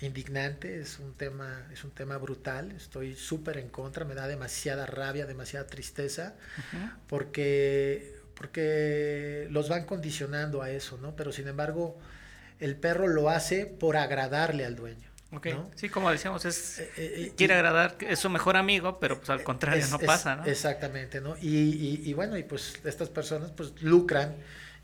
[0.00, 4.86] indignante, es un tema, es un tema brutal, estoy súper en contra, me da demasiada
[4.86, 6.34] rabia, demasiada tristeza,
[7.08, 11.16] porque, porque los van condicionando a eso, ¿no?
[11.16, 11.98] Pero sin embargo,
[12.60, 15.08] el perro lo hace por agradarle al dueño.
[15.74, 19.28] Sí, como decíamos, es eh, eh, eh, quiere agradar, es su mejor amigo, pero pues
[19.28, 20.46] al contrario no pasa, ¿no?
[20.46, 21.36] Exactamente, ¿no?
[21.36, 24.36] Y, y, bueno, y pues estas personas pues lucran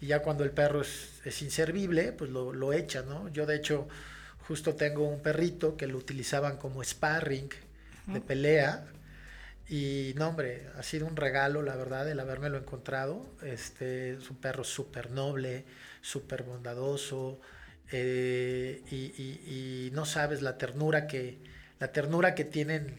[0.02, 3.28] y ya cuando el perro es, es inservible, pues lo, lo echan, ¿no?
[3.30, 3.88] Yo de hecho
[4.46, 7.48] justo tengo un perrito que lo utilizaban como sparring
[8.06, 8.86] de pelea
[9.68, 13.24] y no, hombre, ha sido un regalo, la verdad, el habérmelo encontrado.
[13.42, 15.64] Este es un perro súper noble,
[16.02, 17.40] súper bondadoso,
[17.90, 21.38] eh, y, no sabes la ternura que,
[21.78, 22.94] la ternura que tienen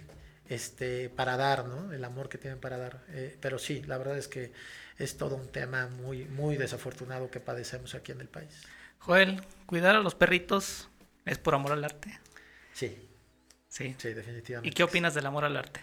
[0.47, 1.91] este, para dar, ¿no?
[1.91, 3.03] El amor que tienen para dar.
[3.09, 4.51] Eh, pero sí, la verdad es que
[4.97, 8.63] es todo un tema muy, muy desafortunado que padecemos aquí en el país.
[8.99, 10.89] Joel, cuidar a los perritos
[11.25, 12.19] es por amor al arte.
[12.73, 13.09] Sí.
[13.67, 13.95] Sí.
[13.97, 14.69] Sí, definitivamente.
[14.69, 15.81] ¿Y qué opinas del amor al arte?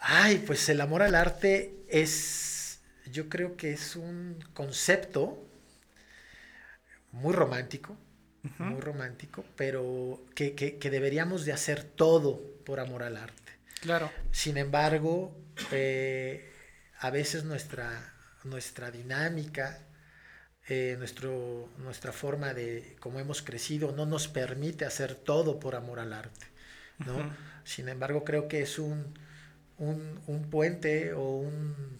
[0.00, 5.44] Ay, pues el amor al arte es, yo creo que es un concepto
[7.12, 7.96] muy romántico,
[8.58, 13.52] muy romántico, pero que, deberíamos de hacer todo por amor al arte.
[13.80, 14.10] Claro.
[14.30, 15.36] Sin embargo,
[15.72, 16.52] eh,
[17.00, 19.80] a veces nuestra, nuestra dinámica,
[20.68, 26.00] eh, nuestro, nuestra forma de cómo hemos crecido no nos permite hacer todo por amor
[26.00, 26.46] al arte.
[27.06, 27.30] ¿no?
[27.64, 29.14] Sin embargo, creo que es un,
[29.78, 31.98] un, puente o un,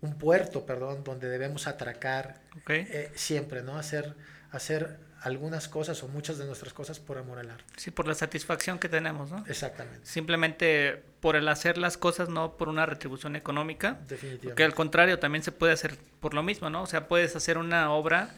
[0.00, 3.78] un, puerto, perdón, donde debemos atracar eh, siempre, ¿no?
[3.78, 4.16] Hacer
[4.50, 7.64] hacer algunas cosas o muchas de nuestras cosas por amor al arte.
[7.76, 9.44] Sí, por la satisfacción que tenemos, ¿no?
[9.46, 10.00] Exactamente.
[10.06, 13.98] Simplemente por el hacer las cosas, no por una retribución económica.
[14.08, 14.54] Definitivamente.
[14.54, 16.82] Que al contrario, también se puede hacer por lo mismo, ¿no?
[16.82, 18.30] O sea, puedes hacer una obra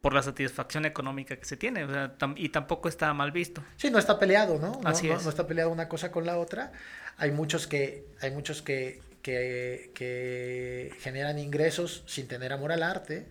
[0.00, 3.62] por la satisfacción económica que se tiene, o sea, y tampoco está mal visto.
[3.76, 4.80] Sí, no está peleado, ¿no?
[4.84, 5.24] Así no, es.
[5.24, 6.72] no está peleado una cosa con la otra.
[7.16, 13.26] Hay muchos que, hay muchos que, que, que generan ingresos sin tener amor al arte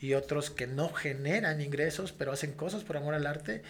[0.00, 3.64] y otros que no generan ingresos, pero hacen cosas por amor al arte.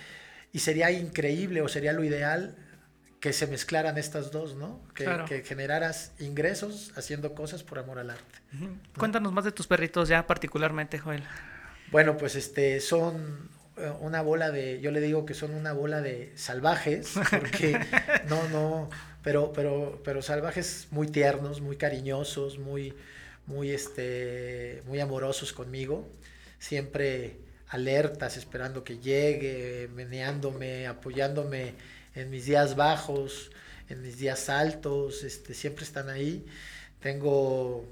[0.52, 2.54] Y sería increíble o sería lo ideal
[3.18, 4.82] que se mezclaran estas dos, ¿no?
[4.94, 8.38] Que, generaras ingresos haciendo cosas por amor al arte.
[8.98, 11.24] Cuéntanos más de tus perritos ya particularmente, Joel.
[11.90, 16.02] Bueno, pues este son eh, una bola de, yo le digo que son una bola
[16.02, 17.80] de salvajes, porque
[18.28, 18.90] no, no,
[19.28, 22.94] pero, pero, pero salvajes muy tiernos, muy cariñosos, muy,
[23.44, 26.08] muy, este, muy amorosos conmigo,
[26.58, 27.36] siempre
[27.68, 31.74] alertas, esperando que llegue, meneándome, apoyándome
[32.14, 33.50] en mis días bajos,
[33.90, 36.46] en mis días altos, este, siempre están ahí.
[36.98, 37.84] Tengo,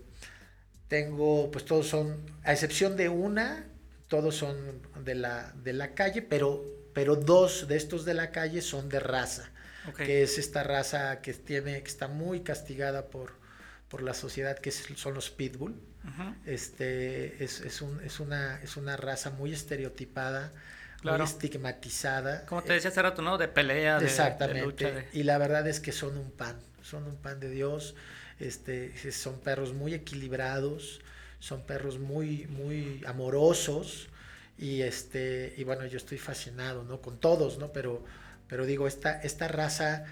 [0.88, 3.66] tengo, pues todos son, a excepción de una,
[4.09, 4.57] todos son
[5.05, 9.01] de la, de la calle, pero, pero dos de estos de la calle son de
[9.01, 9.51] raza,
[9.94, 13.33] que es esta raza que, tiene, que está muy castigada por,
[13.88, 15.75] por la sociedad, que son los pitbull.
[16.44, 20.53] este, es, es, un, es, una, es una raza muy estereotipada,
[21.03, 22.46] muy estigmatizada.
[22.46, 23.38] Como te decía hace rato, ¿no?
[23.38, 25.09] De pelea, de, Exactamente.
[25.12, 27.94] Y la verdad es que son un pan, son un pan de Dios.
[28.38, 31.01] Este, son perros muy equilibrados,
[31.38, 34.09] son perros muy, muy amorosos.
[34.59, 37.01] Y, este, y bueno, yo estoy fascinado, ¿no?
[37.01, 37.72] Con todos, ¿no?
[37.72, 38.05] Pero,
[38.49, 40.05] pero digo, esta, esta raza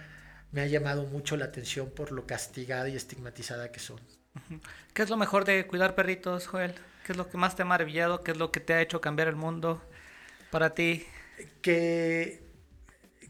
[0.53, 4.01] me ha llamado mucho la atención por lo castigada y estigmatizada que son.
[4.93, 6.75] ¿Qué es lo mejor de cuidar perritos, Joel?
[7.05, 8.23] ¿Qué es lo que más te ha maravillado?
[8.23, 9.83] ¿Qué es lo que te ha hecho cambiar el mundo
[10.51, 11.07] para ti?
[11.61, 12.43] Que,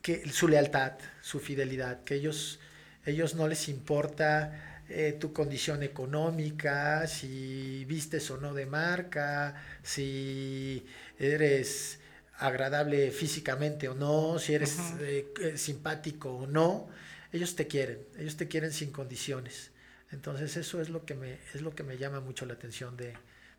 [0.03, 2.61] que su lealtad, su fidelidad, que ellos,
[3.05, 10.87] ellos no les importa eh, tu condición económica, si vistes o no de marca, si
[11.19, 12.01] eres
[12.39, 16.89] agradable físicamente o no, si eres eh, eh, simpático o no
[17.35, 19.73] ellos te quieren, ellos te quieren sin condiciones.
[20.13, 23.15] Entonces eso es lo que me, es lo que me llama mucho la atención de,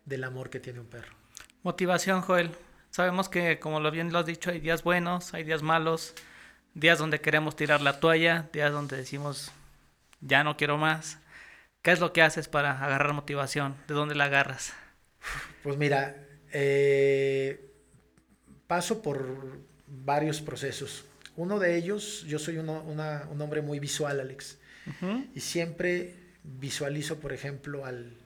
[0.06, 1.14] del amor que tiene un perro.
[1.62, 2.50] Motivación, Joel.
[2.90, 6.14] Sabemos que, como lo bien lo has dicho, hay días buenos, hay días malos,
[6.72, 9.52] días donde queremos tirar la toalla, días donde decimos,
[10.22, 11.18] ya no quiero más.
[11.82, 13.76] ¿Qué es lo que haces para agarrar motivación?
[13.88, 14.72] ¿De dónde la agarras?
[15.62, 16.16] Pues mira,
[16.50, 17.75] eh,
[18.66, 21.04] paso por varios procesos.
[21.36, 24.56] Uno de ellos, yo soy un hombre muy visual, Alex,
[25.34, 28.16] y siempre visualizo, por ejemplo, al,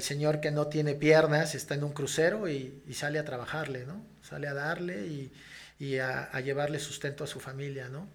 [0.00, 4.04] señor que no tiene piernas, está en un crucero y, sale a trabajarle, ¿no?
[4.22, 5.30] Sale a darle
[5.78, 8.08] y, a, llevarle sustento a su familia, ¿no?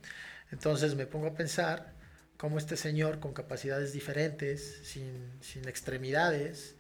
[0.52, 1.94] Entonces me pongo a pensar
[2.38, 6.76] cómo este señor con capacidades diferentes, sin, extremidades,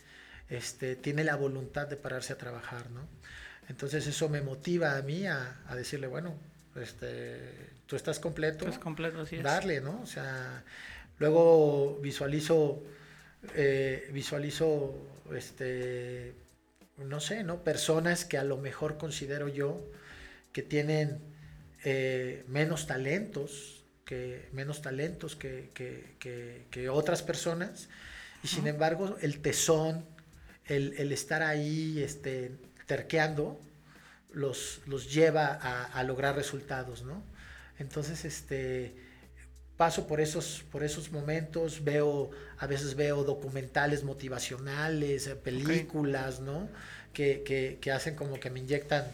[0.49, 3.07] este, tiene la voluntad de pararse a trabajar, ¿no?
[3.73, 6.35] Entonces eso me motiva a mí a, a decirle, bueno,
[6.75, 7.39] este,
[7.87, 8.65] tú estás completo.
[8.65, 9.43] Estás completo, así es.
[9.43, 9.99] Darle, ¿no?
[9.99, 10.63] O sea,
[11.17, 12.83] luego visualizo,
[13.55, 14.93] eh, visualizo,
[15.35, 16.35] este,
[16.99, 17.63] no sé, ¿no?
[17.63, 19.83] Personas que a lo mejor considero yo
[20.51, 21.17] que tienen
[21.83, 27.89] eh, menos talentos, que, menos talentos que, que, que, que otras personas,
[28.43, 30.05] y sin embargo el tesón,
[30.65, 32.51] el, el, estar ahí este,
[32.85, 33.59] terqueando,
[34.31, 37.23] los, los lleva a, a, lograr resultados, ¿no?
[37.77, 38.95] Entonces, este,
[39.77, 46.45] paso por esos, por esos momentos, veo, a veces veo documentales motivacionales, eh, películas, okay.
[46.45, 46.69] ¿no?
[47.13, 49.05] Que, que, que, hacen como que me inyectan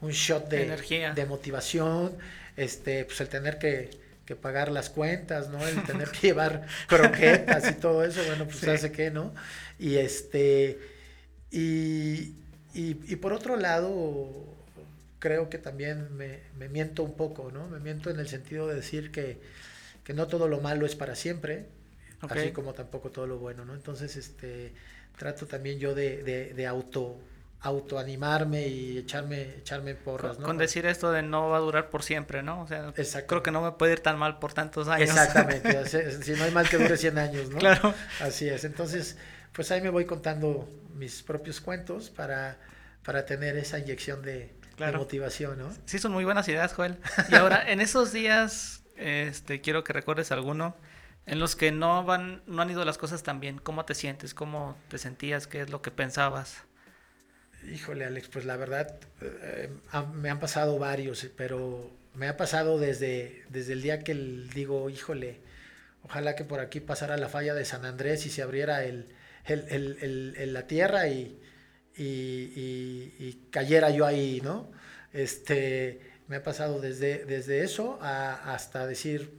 [0.00, 1.12] un shot de, Energía.
[1.12, 2.16] de motivación,
[2.56, 3.90] este, pues el tener que,
[4.24, 5.66] que, pagar las cuentas, ¿no?
[5.66, 8.70] El tener que llevar croquetas y todo eso, bueno, pues sí.
[8.70, 9.34] hace que, ¿no?
[9.78, 10.78] Y este,
[11.50, 12.36] y,
[12.74, 14.28] y, y por otro lado,
[15.18, 17.68] creo que también me, me, miento un poco, ¿no?
[17.68, 19.40] Me miento en el sentido de decir que,
[20.04, 21.66] que no todo lo malo es para siempre,
[22.22, 22.42] okay.
[22.42, 23.74] así como tampoco todo lo bueno, ¿no?
[23.74, 24.72] Entonces, este,
[25.16, 27.18] trato también yo de, de, de auto
[27.62, 30.46] autoanimarme y echarme echarme porras, con, ¿no?
[30.48, 32.62] Con decir esto de no va a durar por siempre, ¿no?
[32.62, 32.92] O sea,
[33.26, 35.10] creo que no me puede ir tan mal por tantos años.
[35.10, 35.86] Exactamente,
[36.22, 37.58] si no hay mal que dure 100 años, ¿no?
[37.58, 37.94] Claro.
[38.20, 38.64] Así es.
[38.64, 39.16] Entonces,
[39.52, 42.58] pues ahí me voy contando mis propios cuentos para,
[43.04, 44.92] para tener esa inyección de, claro.
[44.92, 45.70] de motivación, ¿no?
[45.84, 46.98] Sí, son muy buenas ideas, Joel.
[47.30, 50.76] Y ahora, en esos días, este, quiero que recuerdes alguno
[51.26, 53.58] en los que no van, no han ido las cosas tan bien.
[53.58, 54.34] ¿Cómo te sientes?
[54.34, 55.46] ¿Cómo te sentías?
[55.46, 56.64] ¿Qué es lo que pensabas?
[57.72, 59.70] Híjole, Alex, pues la verdad, eh,
[60.14, 64.90] me han pasado varios, pero me ha pasado desde, desde el día que el, digo,
[64.90, 65.40] híjole,
[66.02, 70.34] ojalá que por aquí pasara la falla de San Andrés y se abriera el, el,
[70.38, 71.38] el la tierra y,
[71.96, 74.70] y, y, y, cayera yo ahí, ¿no?
[75.12, 79.32] Este, me ha pasado desde, desde eso a, hasta decir,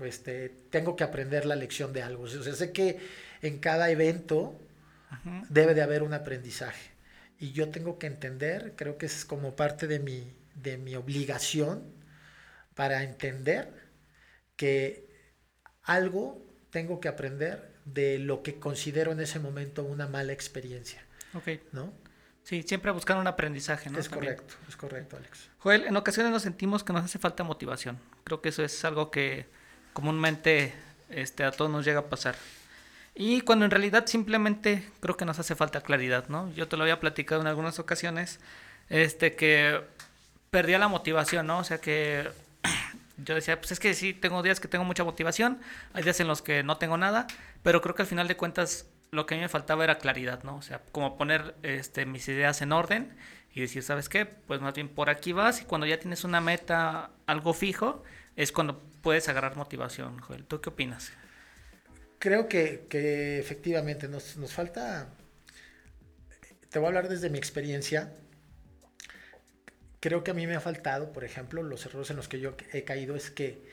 [0.00, 2.24] este, tengo que aprender la lección de algo.
[2.24, 2.98] O sea, sé que
[3.42, 4.58] en cada evento
[5.10, 5.42] Ajá.
[5.48, 6.90] debe de haber un aprendizaje.
[7.38, 11.82] Y yo tengo que entender, creo que es como parte de mi, de mi obligación
[12.74, 13.72] para entender
[14.56, 15.08] que
[15.82, 21.02] algo tengo que aprender de lo que considero en ese momento una mala experiencia.
[21.34, 21.60] Ok.
[21.72, 21.92] ¿No?
[22.42, 23.98] Sí, siempre buscar un aprendizaje, ¿no?
[23.98, 24.34] Es También.
[24.34, 25.48] correcto, es correcto, Alex.
[25.58, 27.98] Joel, en ocasiones nos sentimos que nos hace falta motivación.
[28.24, 29.46] Creo que eso es algo que
[29.92, 30.72] comúnmente
[31.10, 32.36] este, a todos nos llega a pasar.
[33.14, 36.52] Y cuando en realidad simplemente creo que nos hace falta claridad, ¿no?
[36.54, 38.40] Yo te lo había platicado en algunas ocasiones,
[38.88, 39.80] este, que
[40.50, 41.58] perdía la motivación, ¿no?
[41.58, 42.28] O sea que
[43.24, 45.60] yo decía, pues es que sí, tengo días que tengo mucha motivación,
[45.92, 47.26] hay días en los que no tengo nada,
[47.62, 50.42] pero creo que al final de cuentas lo que a mí me faltaba era claridad,
[50.44, 50.56] ¿no?
[50.56, 53.16] O sea, como poner este, mis ideas en orden
[53.52, 54.26] y decir, ¿sabes qué?
[54.26, 58.04] Pues más bien por aquí vas y cuando ya tienes una meta, algo fijo,
[58.36, 60.44] es cuando puedes agarrar motivación, Joel.
[60.44, 61.12] ¿Tú qué opinas?
[62.18, 65.08] Creo que, que efectivamente nos, nos, falta,
[66.68, 68.12] te voy a hablar desde mi experiencia,
[70.00, 72.56] creo que a mí me ha faltado, por ejemplo, los errores en los que yo
[72.72, 73.68] he caído es que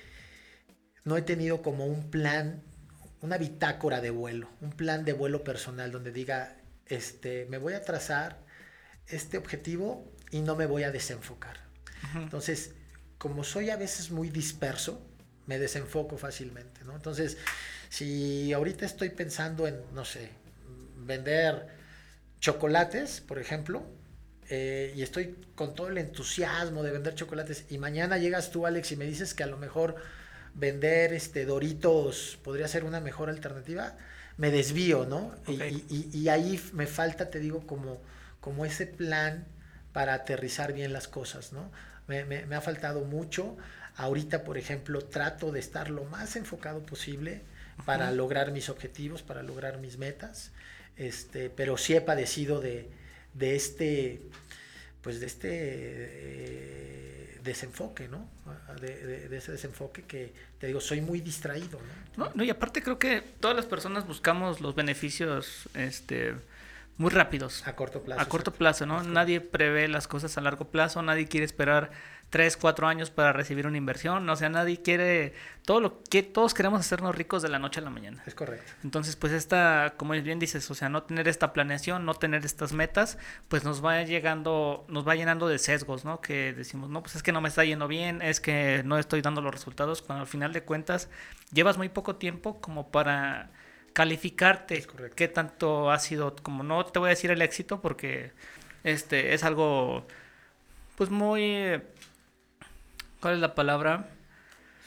[1.04, 2.64] no he tenido como un plan,
[3.22, 7.82] una bitácora de vuelo, un plan de vuelo personal donde diga, este, me voy a
[7.82, 8.40] trazar
[9.08, 11.58] este objetivo y no me voy a desenfocar.
[12.14, 12.24] Uh -huh.
[12.24, 12.76] Entonces,
[13.18, 15.02] como soy a veces muy disperso,
[15.46, 16.94] me desenfoco fácilmente, ¿no?
[16.94, 17.38] Entonces,
[17.90, 20.30] si ahorita estoy pensando en, no sé,
[20.98, 21.68] vender
[22.42, 23.86] chocolates, por ejemplo,
[24.50, 28.92] eh, y estoy con todo el entusiasmo de vender chocolates, y mañana llegas tú, Alex,
[28.92, 29.96] y me dices que a lo mejor
[30.54, 33.96] vender este Doritos podría ser una mejor alternativa,
[34.38, 35.34] me desvío, ¿no?
[35.46, 35.86] Okay.
[35.90, 38.02] Y, y, y, ahí me falta, te digo, como,
[38.40, 39.46] como ese plan
[39.94, 41.72] para aterrizar bien las cosas, ¿no?
[42.08, 43.58] Me, me, me ha faltado mucho.
[43.96, 47.42] Ahorita, por ejemplo, trato de estar lo más enfocado posible
[47.86, 48.16] para uh -huh.
[48.16, 50.52] lograr mis objetivos, para lograr mis metas.
[50.96, 52.90] Este, pero sí he padecido de,
[53.38, 54.22] de este,
[55.02, 58.30] pues de este eh, desenfoque, ¿no?
[58.82, 61.80] De, de, de, ese desenfoque que te digo, soy muy distraído,
[62.16, 62.26] ¿no?
[62.26, 62.32] ¿no?
[62.36, 66.36] No, y aparte creo que todas las personas buscamos los beneficios, este
[66.98, 67.66] muy rápidos.
[67.68, 68.22] A corto plazo.
[68.22, 69.04] A corto plazo, ¿no?
[69.04, 71.92] Nadie prevé las cosas a largo plazo, nadie quiere esperar
[72.30, 76.54] tres, cuatro años para recibir una inversión, o sea, nadie quiere, todo lo que todos
[76.54, 78.22] queremos hacernos ricos de la noche a la mañana.
[78.26, 78.72] Es correcto.
[78.84, 82.74] Entonces, pues esta, como bien dices, o sea, no tener esta planeación, no tener estas
[82.74, 86.20] metas, pues nos va llegando, nos va llenando de sesgos, ¿no?
[86.20, 89.22] Que decimos, no, pues es que no me está yendo bien, es que no estoy
[89.22, 91.10] dando los resultados, cuando al final de cuentas
[91.52, 93.52] llevas muy poco tiempo como para
[93.94, 98.32] calificarte qué tanto ha sido, como no te voy a decir el éxito porque
[98.84, 100.06] este, es algo,
[100.96, 101.82] pues muy,
[103.22, 104.10] ¿cuál es la palabra?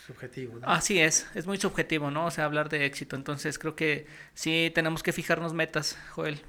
[0.06, 0.58] Subjetivo.
[0.58, 0.66] ¿no?
[0.66, 2.26] Así es, es muy subjetivo, ¿no?
[2.26, 3.16] O sea, hablar de éxito.
[3.16, 6.40] Entonces creo que sí tenemos que fijarnos metas, Joel.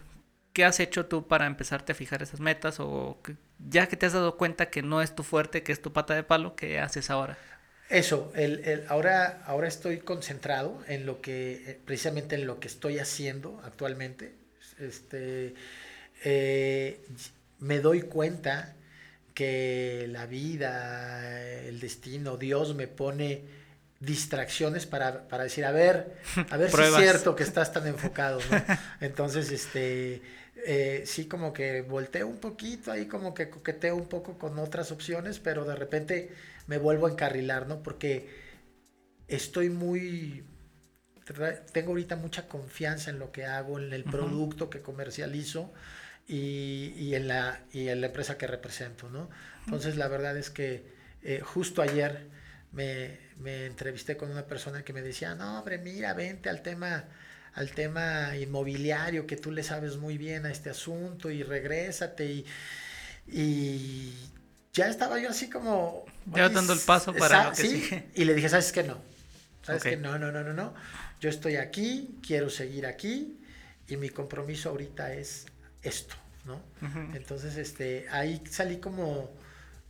[0.54, 2.80] ¿Qué has hecho tú para empezarte a fijar esas metas?
[2.80, 3.22] O
[3.70, 6.14] ya que te has dado cuenta que no es tu fuerte, que es tu pata
[6.14, 7.38] de palo, ¿qué haces ahora?
[7.90, 12.68] Eso, el, el, ahora, ahora estoy concentrado en lo que, eh, precisamente en lo que
[12.68, 14.34] estoy haciendo actualmente.
[14.80, 15.54] Este,
[16.24, 17.06] eh,
[17.60, 18.76] me doy cuenta
[19.34, 23.44] que la vida, el destino, Dios me pone
[24.00, 26.18] distracciones para, para decir, a ver,
[26.50, 28.78] a ver si es cierto que estás tan enfocado, ¿no?
[29.00, 30.22] Entonces, este,
[30.66, 34.92] eh, sí como que volteo un poquito, ahí como que coqueteo un poco con otras
[34.92, 36.32] opciones, pero de repente
[36.68, 37.82] me vuelvo a encarrilar, ¿no?
[37.84, 38.30] Porque
[39.28, 40.44] estoy muy,
[41.72, 45.72] tengo ahorita mucha confianza en lo que hago, en el producto que comercializo
[46.32, 49.30] y, y, en la, y en la empresa que represento, ¿no?
[49.66, 50.86] Entonces la verdad es que
[51.24, 52.30] eh, justo ayer
[52.72, 57.04] me, me, entrevisté con una persona que me decía, no, hombre, mira, vente al tema,
[57.54, 62.46] al tema inmobiliario, que tú le sabes muy bien a este asunto y regrésate y,
[63.28, 64.14] y
[64.72, 66.06] ya estaba yo así como...
[66.28, 67.54] Ya dando el paso para...
[67.54, 69.02] sí, y le dije, ¿sabes qué no?
[69.64, 69.98] ¿Sabes qué?
[69.98, 70.74] No, no, no, no, no.
[71.20, 73.38] Yo estoy aquí, quiero seguir aquí
[73.90, 75.46] y mi compromiso ahorita es
[75.84, 76.16] esto,
[76.46, 76.62] ¿no?
[77.14, 79.32] Entonces, este, ahí salí como,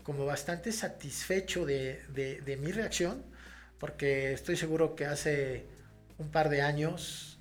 [0.04, 3.24] como bastante satisfecho de, de, mi reacción,
[3.80, 5.66] porque estoy seguro que hace
[6.18, 7.40] un par de años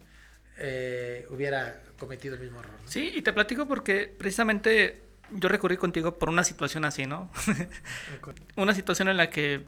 [0.58, 2.74] eh, hubiera cometido el mismo error.
[2.86, 5.02] Sí, y te platico porque precisamente
[5.32, 7.30] yo recurrí contigo por una situación así, ¿no?
[8.56, 9.64] una situación en la que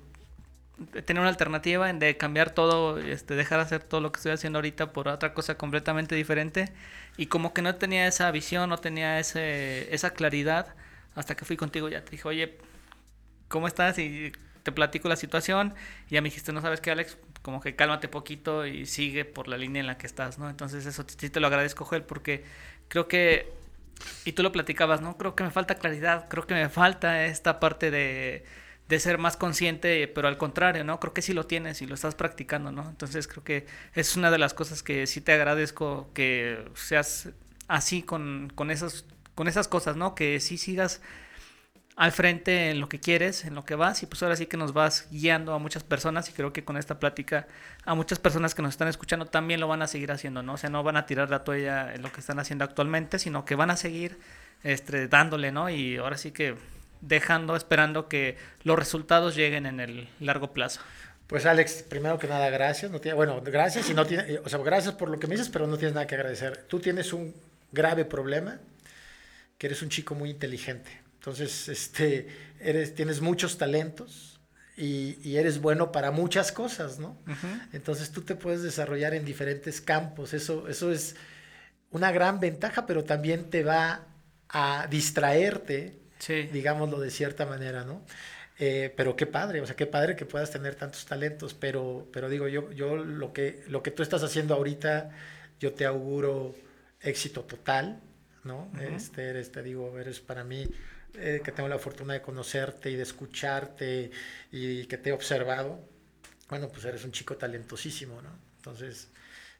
[1.04, 4.58] tener una alternativa de cambiar todo, este, dejar de hacer todo lo que estoy haciendo
[4.58, 6.72] ahorita por otra cosa completamente diferente.
[7.16, 10.74] Y como que no tenía esa visión, no tenía ese, esa claridad,
[11.14, 12.58] hasta que fui contigo ya te dije, oye,
[13.48, 13.98] ¿cómo estás?
[13.98, 15.74] Y te platico la situación.
[16.08, 19.48] Y ya me dijiste, no sabes qué, Alex, como que cálmate poquito y sigue por
[19.48, 20.48] la línea en la que estás, ¿no?
[20.48, 22.44] Entonces eso sí te lo agradezco, Joel, porque
[22.88, 23.52] creo que,
[24.24, 25.16] y tú lo platicabas, ¿no?
[25.18, 28.44] Creo que me falta claridad, creo que me falta esta parte de
[28.88, 31.00] de ser más consciente, pero al contrario, ¿no?
[31.00, 32.88] Creo que sí lo tienes y lo estás practicando, ¿no?
[32.88, 37.30] Entonces creo que es una de las cosas que sí te agradezco que seas
[37.68, 40.14] así con, con, esas, con esas cosas, ¿no?
[40.14, 41.00] Que sí sigas
[41.96, 44.56] al frente en lo que quieres, en lo que vas y pues ahora sí que
[44.56, 47.46] nos vas guiando a muchas personas y creo que con esta plática
[47.84, 50.54] a muchas personas que nos están escuchando también lo van a seguir haciendo, ¿no?
[50.54, 53.44] O sea, no van a tirar la toalla en lo que están haciendo actualmente, sino
[53.44, 54.18] que van a seguir
[54.62, 55.68] este, dándole, ¿no?
[55.68, 56.56] Y ahora sí que
[57.02, 60.80] dejando, esperando que los resultados lleguen en el largo plazo.
[61.26, 62.90] Pues Alex, primero que nada, gracias.
[62.90, 65.50] No tiene, bueno, gracias y no tiene, o sea, gracias por lo que me dices,
[65.50, 66.64] pero no tienes nada que agradecer.
[66.68, 67.34] Tú tienes un
[67.72, 68.60] grave problema,
[69.58, 70.90] que eres un chico muy inteligente.
[71.14, 72.28] Entonces, este,
[72.60, 74.40] eres, tienes muchos talentos
[74.76, 77.16] y, y eres bueno para muchas cosas, ¿no?
[77.72, 80.34] Entonces tú te puedes desarrollar en diferentes campos.
[80.34, 81.16] Eso, eso es
[81.90, 84.06] una gran ventaja, pero también te va
[84.48, 88.02] a distraerte digámoslo de cierta manera, ¿no?
[88.58, 92.28] Eh, pero qué padre, o sea, qué padre que puedas tener tantos talentos, pero, pero
[92.28, 95.10] digo, yo, yo lo, que, lo que tú estás haciendo ahorita,
[95.58, 96.54] yo te auguro
[97.00, 98.00] éxito total,
[98.44, 98.70] ¿no?
[98.94, 100.68] este, eres, te digo, eres para mí,
[101.14, 104.10] eh, que tengo la fortuna de conocerte y de escucharte
[104.50, 105.80] y que te he observado,
[106.48, 108.30] bueno, pues eres un chico talentosísimo, ¿no?
[108.58, 109.08] Entonces,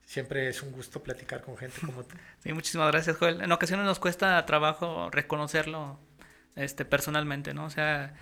[0.05, 2.17] siempre es un gusto platicar con gente como tú.
[2.43, 3.41] Sí, muchísimas gracias, Joel.
[3.41, 5.99] En ocasiones nos cuesta trabajo reconocerlo
[6.57, 7.64] este, personalmente, ¿no?
[7.64, 8.14] O sea,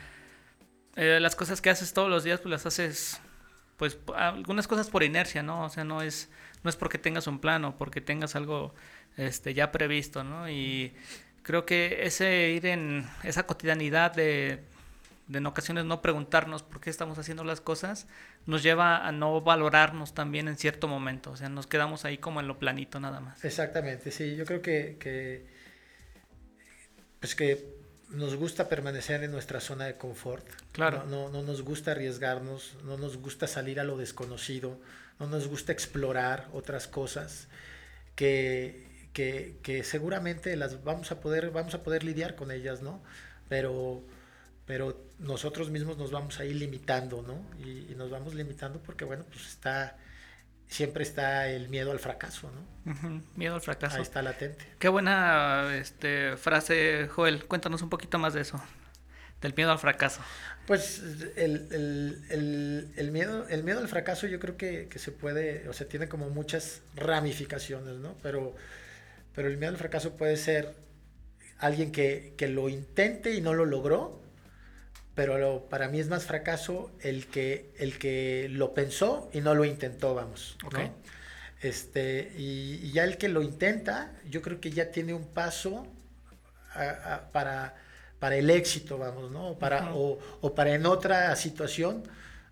[0.97, 3.21] eh, las cosas que haces todos los días, pues las haces,
[3.77, 5.65] pues algunas cosas por inercia, ¿no?
[5.65, 6.29] O sea, no es,
[6.63, 8.75] no es porque tengas un plan o porque tengas algo
[9.17, 10.49] este, ya previsto, ¿no?
[10.49, 10.95] Y
[11.43, 14.65] creo que ese ir en esa cotidianidad de,
[15.29, 18.09] de en ocasiones no preguntarnos por qué estamos haciendo las cosas,
[18.47, 22.41] nos lleva a no valorarnos también en cierto momento, o sea, nos quedamos ahí como
[22.41, 23.45] en lo planito nada más.
[23.45, 25.47] Exactamente, sí, yo creo que, que
[27.21, 27.80] pues que
[28.11, 30.47] nos gusta permanecer en nuestra zona de confort.
[30.73, 31.05] Claro.
[31.09, 34.79] No, no, nos gusta arriesgarnos, no nos gusta salir a lo desconocido,
[35.19, 37.49] no nos gusta explorar otras cosas
[38.17, 43.01] que, que, que, seguramente las vamos a poder, vamos a poder lidiar con ellas, ¿no?
[43.49, 44.03] Pero,
[44.67, 47.45] pero nosotros mismos nos vamos a ir limitando, ¿no?
[47.65, 49.97] Y, y nos vamos limitando porque, bueno, pues está
[50.71, 53.23] siempre está el miedo al fracaso, ¿no?
[53.35, 53.97] Miedo al fracaso.
[53.97, 54.65] Ahí está latente.
[54.79, 57.45] Qué buena este, frase, Joel.
[57.45, 58.63] Cuéntanos un poquito más de eso,
[59.43, 60.23] del miedo al fracaso.
[60.67, 61.03] Pues
[61.37, 65.73] el, el, el, miedo, el miedo al fracaso yo creo que, que, se puede, o
[65.73, 68.15] sea, tiene como muchas ramificaciones, ¿no?
[68.23, 68.55] Pero,
[69.35, 70.75] pero el miedo al fracaso puede ser
[71.59, 74.23] alguien que, que lo intente y no lo logró,
[75.15, 79.65] pero para mí es más fracaso el que, el que lo pensó y no lo
[79.65, 80.57] intentó, vamos.
[81.61, 85.87] Este, y, ya el que lo intenta, yo creo que ya tiene un paso
[87.33, 87.75] para,
[88.19, 89.59] para el éxito, vamos, ¿no?
[89.59, 92.05] Para, o, o, para en otra situación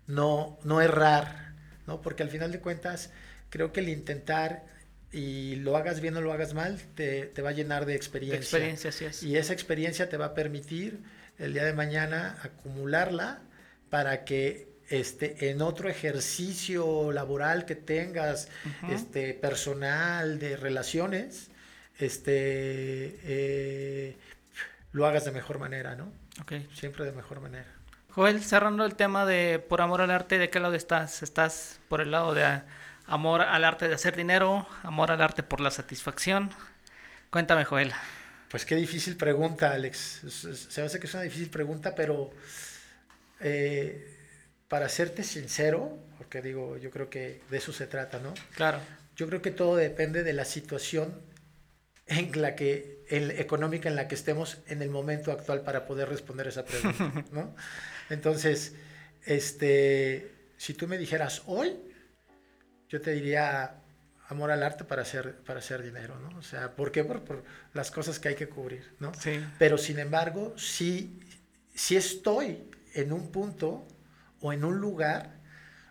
[0.05, 1.53] no, no errar,
[1.87, 2.01] ¿no?
[2.01, 3.11] Porque al final de cuentas,
[3.49, 4.65] creo que el intentar
[5.11, 8.39] y lo hagas bien o lo hagas mal, te, te va a llenar de experiencia.
[8.39, 9.23] experiencia, sí es.
[9.23, 10.99] Y esa experiencia te va a permitir
[11.39, 13.39] el día de mañana acumularla
[13.89, 18.49] para que este, en otro ejercicio laboral que tengas,
[18.89, 21.49] este, personal, de relaciones,
[21.99, 24.17] este, eh,
[24.91, 26.11] lo hagas de mejor manera, ¿no?
[26.41, 26.67] Okay.
[26.73, 27.67] Siempre de mejor manera.
[28.11, 31.21] Joel, cerrando el tema de por amor al arte, ¿de qué lado estás?
[31.21, 32.61] ¿Estás por el lado de
[33.05, 36.49] amor al arte de hacer dinero, amor al arte por la satisfacción?
[37.29, 37.93] Cuéntame, Joel.
[38.49, 40.21] Pues qué difícil pregunta, Alex.
[40.71, 42.31] Se me hace que es una difícil pregunta, pero
[43.39, 44.17] eh,
[44.67, 48.33] para serte sincero, porque digo, yo creo que de eso se trata, ¿no?
[48.55, 48.79] Claro.
[49.15, 51.21] Yo creo que todo depende de la situación
[52.07, 56.09] en la que, el, económica en la que estemos en el momento actual para poder
[56.09, 57.55] responder esa pregunta, ¿no?
[58.09, 58.73] Entonces,
[59.25, 61.77] este, si tú me dijeras hoy,
[62.87, 63.75] yo te diría,
[64.29, 66.37] amor al arte para hacer, para hacer dinero, ¿no?
[66.37, 67.03] O sea, ¿por qué?
[67.03, 69.11] Por, por las cosas que hay que cubrir, ¿no?
[69.15, 69.43] Sí.
[69.57, 71.19] Pero sin embargo, sí,
[71.73, 72.63] sí estoy
[72.93, 73.87] en un punto
[74.39, 75.31] o en un lugar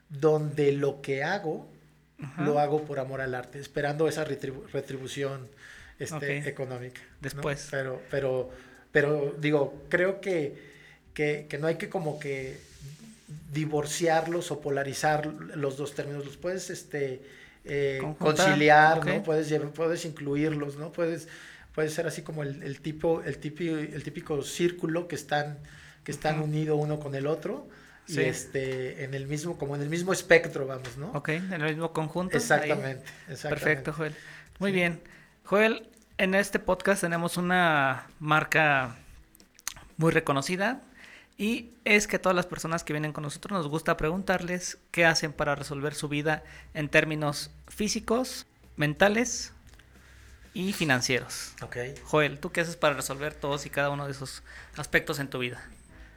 [0.09, 1.69] donde lo que hago,
[2.39, 5.49] lo hago por amor al arte, esperando esa retribución
[5.99, 7.01] este, económica.
[7.21, 7.69] Después.
[7.71, 8.51] Pero, pero,
[8.91, 10.57] pero digo, creo que,
[11.13, 12.59] que, que no hay que como que
[13.53, 16.25] divorciarlos o polarizar los dos términos.
[16.25, 17.23] Los puedes, este,
[17.65, 19.23] eh, conciliar, ¿no?
[19.23, 20.93] Puedes, puedes incluirlos, ¿no?
[20.93, 21.29] Puedes,
[21.75, 25.59] puede ser así como el, el, tipo, el, típico, el típico círculo que están,
[26.05, 27.69] que están unidos uno con el otro.
[28.09, 31.11] Y este, en el mismo, como en el mismo espectro, vamos, ¿no?
[31.13, 32.39] Ok, en el mismo conjunto.
[32.39, 34.15] Exactamente, Perfecto, Joel.
[34.59, 35.03] Muy bien.
[35.45, 35.87] Joel,
[36.17, 38.97] en este podcast tenemos una marca
[39.99, 40.81] muy reconocida,
[41.39, 45.33] y es que todas las personas que vienen con nosotros nos gusta preguntarles qué hacen
[45.33, 46.43] para resolver su vida
[46.75, 49.53] en términos físicos, mentales
[50.53, 51.53] y financieros.
[51.63, 51.77] Ok.
[52.03, 54.43] Joel, ¿tú qué haces para resolver todos y cada uno de esos
[54.77, 55.65] aspectos en tu vida?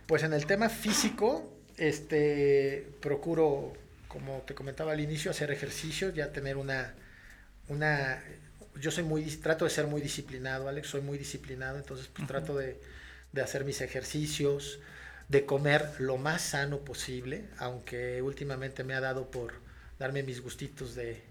[0.07, 3.73] Pues en el tema físico, este, procuro,
[4.07, 6.95] como te comentaba al inicio, hacer ejercicio, ya tener una,
[7.67, 8.23] una,
[8.79, 12.57] yo soy muy, trato de ser muy disciplinado, Alex, soy muy disciplinado, entonces pues, trato
[12.57, 12.81] de,
[13.33, 14.79] de hacer mis ejercicios,
[15.31, 19.53] de comer lo más sano posible, aunque últimamente me ha dado por
[19.97, 21.23] darme mis gustitos de,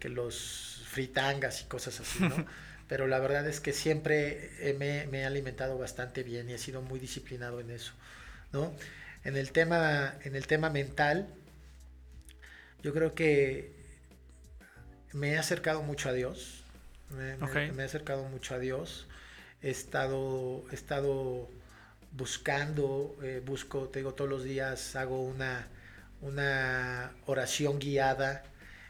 [0.00, 2.46] que los fritangas y cosas así, ¿no?
[2.88, 6.98] Pero la verdad es que siempre me, he alimentado bastante bien y he sido muy
[6.98, 7.92] disciplinado en eso,
[8.52, 8.74] ¿no?
[9.24, 11.28] En el tema, en el tema mental,
[12.82, 13.72] yo creo que
[15.12, 16.64] me he acercado mucho a Dios,
[17.10, 17.36] me,
[17.72, 19.06] me he acercado mucho a Dios,
[19.62, 21.50] he estado, he estado
[22.16, 25.68] buscando, eh, busco, te digo, todos los días hago una,
[26.20, 28.44] una oración guiada,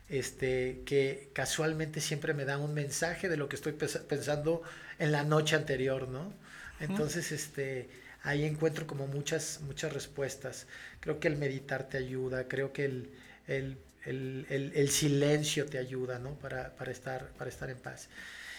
[0.08, 4.62] este, que casualmente siempre me da un mensaje de lo que estoy pensando
[4.98, 6.32] en la noche anterior, ¿no?
[6.80, 7.88] Entonces, este,
[8.22, 10.66] ahí encuentro como muchas, muchas respuestas.
[11.00, 13.10] Creo que el meditar te ayuda, creo que el,
[13.46, 16.34] el, el, el silencio te ayuda, ¿no?
[16.38, 18.08] Para, para, estar, para estar en paz.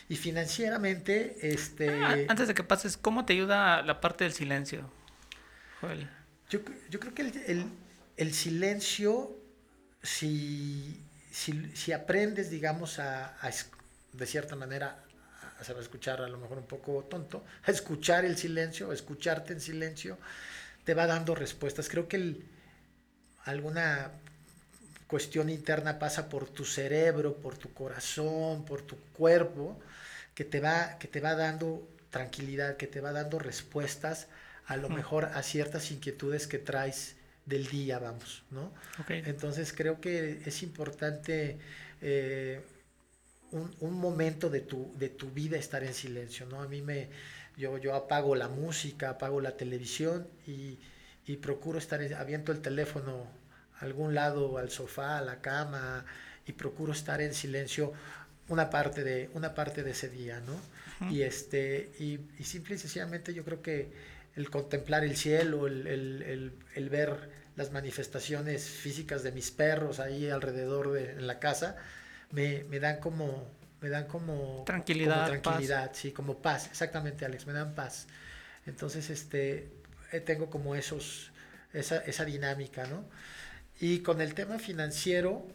[0.07, 1.89] Y financieramente, este...
[1.89, 4.89] Ah, antes de que pases, ¿cómo te ayuda la parte del silencio,
[5.81, 6.07] Joel?
[6.49, 7.65] Yo, yo creo que el,
[8.17, 9.35] el, silencio,
[10.03, 11.01] si,
[11.31, 13.51] si, si, aprendes, digamos, a, a,
[14.13, 15.03] de cierta manera,
[15.59, 19.53] a saber escuchar, a lo mejor un poco tonto, a escuchar el silencio, a escucharte
[19.53, 20.19] en silencio,
[20.83, 21.89] te va dando respuestas.
[21.89, 22.45] Creo que el,
[23.45, 24.11] alguna
[25.07, 29.79] cuestión interna pasa por tu cerebro, por tu corazón, por tu cuerpo,
[30.35, 34.27] que te va, que te va dando tranquilidad, que te va dando respuestas
[34.67, 37.15] a lo mejor a ciertas inquietudes que traes
[37.45, 38.73] del día, vamos, ¿no?
[39.07, 41.57] Entonces creo que es importante
[42.01, 42.61] eh,
[43.51, 46.61] un, momento de tu, de tu vida estar en silencio, ¿no?
[46.61, 47.09] A mí me,
[47.57, 50.79] yo, yo apago la música, apago la televisión y,
[51.27, 53.27] y procuro estar, aviento el teléfono
[53.79, 56.05] a algún lado, al sofá, a la cama,
[56.47, 57.93] y procuro estar en silencio
[58.47, 60.59] una parte de, una parte de ese día, ¿no?
[61.09, 63.91] Y, este, y, y, simple y sencillamente yo creo que
[64.35, 70.29] el contemplar el cielo, el, el, el, ver las manifestaciones físicas de mis perros ahí
[70.29, 71.75] alrededor de en la casa,
[72.31, 73.49] me, me dan como,
[73.81, 78.07] me dan como tranquilidad, como tranquilidad, sí, como paz, exactamente, Alex, me dan paz.
[78.65, 79.69] Entonces, este,
[80.11, 81.31] eh, tengo como esos,
[81.73, 83.05] esa, esa dinámica, ¿no?
[83.79, 85.45] Y con el tema financiero,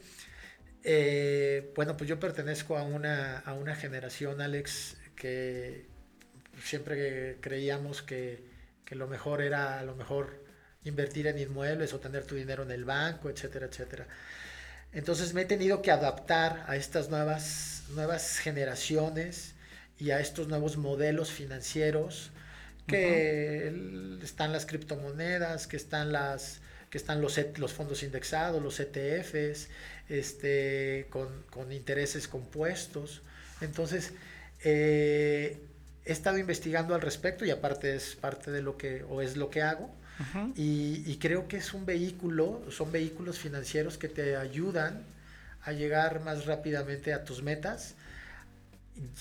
[0.84, 5.86] eh, bueno, pues yo pertenezco a una, a una generación, Alex, que
[6.62, 8.44] siempre creíamos que,
[8.84, 10.44] que lo mejor era a lo mejor
[10.84, 14.06] invertir en inmuebles o tener tu dinero en el banco, etcétera, etcétera.
[14.92, 19.54] Entonces me he tenido que adaptar a estas nuevas, nuevas generaciones
[19.98, 22.30] y a estos nuevos modelos financieros
[22.86, 26.60] que están las criptomonedas, que están las
[26.90, 29.68] que están los, e, los fondos indexados, los ETFs,
[30.08, 33.22] este, con, con intereses compuestos.
[33.60, 34.12] Entonces,
[34.64, 35.60] eh,
[36.04, 39.50] he estado investigando al respecto y aparte es parte de lo que, o es lo
[39.50, 39.94] que hago.
[40.54, 45.02] y, creo que es un vehículo, son vehículos financieros que te ayudan
[45.62, 47.94] a llegar más rápidamente a tus metas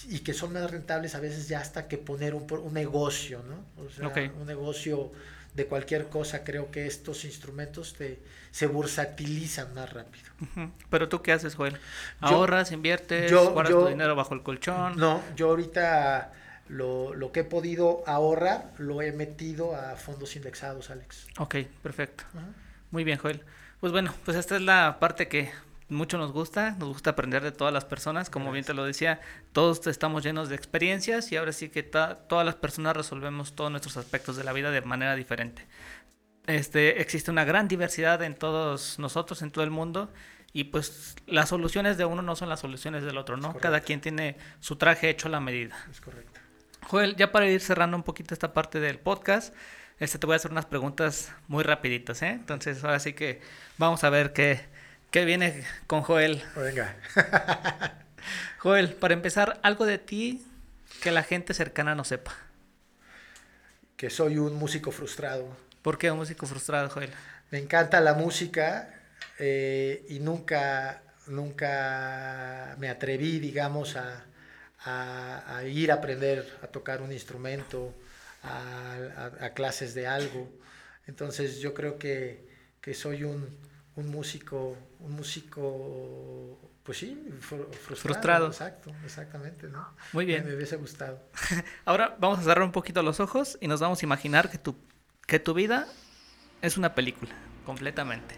[0.09, 3.85] y, que son más rentables a veces ya hasta que poner un, un negocio, ¿no?
[3.85, 5.13] O sea, un negocio
[5.53, 8.19] de cualquier cosa, creo que estos instrumentos te,
[8.51, 10.25] se bursatilizan más rápido.
[10.89, 11.77] Pero tú qué haces, Joel?
[12.19, 14.97] ¿Ahorras, inviertes, guardas tu dinero bajo el colchón?
[14.97, 16.33] No, yo ahorita
[16.69, 21.27] lo, lo, que he podido ahorrar lo he metido a fondos indexados, Alex.
[21.37, 22.23] Ok, perfecto.
[22.91, 23.43] Muy bien, Joel.
[23.79, 25.51] Pues bueno, pues esta es la parte que
[25.89, 29.19] mucho nos gusta, nos gusta aprender de todas las personas, como bien te lo decía,
[29.51, 33.97] todos estamos llenos de experiencias y ahora sí que todas las personas resolvemos todos nuestros
[33.97, 35.67] aspectos de la vida de manera diferente.
[36.47, 40.11] Este, existe una gran diversidad en todos nosotros, en todo el mundo,
[40.51, 43.55] y pues las soluciones de uno no son las soluciones del otro, ¿no?
[43.55, 45.77] Cada quien tiene su traje hecho a la medida.
[45.91, 46.39] Es correcto.
[46.87, 49.53] Joel, ya para ir cerrando un poquito esta parte del podcast,
[49.99, 52.29] este, te voy a hacer unas preguntas muy rapiditas, ¿eh?
[52.29, 53.41] Entonces, ahora sí que
[53.77, 54.61] vamos a ver qué,
[55.11, 56.43] qué viene con Joel.
[56.55, 56.95] Venga.
[58.59, 60.45] Joel, para empezar, algo de ti
[61.01, 62.35] que la gente cercana no sepa.
[63.95, 65.55] Que soy un músico frustrado.
[65.81, 67.11] ¿Por qué un músico frustrado, Joel?
[67.51, 68.93] Me encanta la música
[69.37, 74.25] eh, y nunca, nunca me atreví, digamos, a
[74.85, 77.93] a, ir a aprender a tocar un instrumento,
[78.43, 80.49] a, clases de algo.
[81.07, 82.47] Entonces yo creo que,
[82.81, 83.57] que soy un,
[83.99, 88.47] un, músico, un músico, pues sí, frustrado.
[88.47, 89.93] Exacto, exactamente, ¿no?
[90.13, 90.45] Muy bien.
[90.45, 91.21] Me, hubiese gustado.
[91.85, 94.75] Ahora vamos a cerrar un poquito los ojos y nos vamos a imaginar que tu,
[95.27, 95.87] que tu vida
[96.61, 97.33] es una película
[97.65, 98.35] completamente.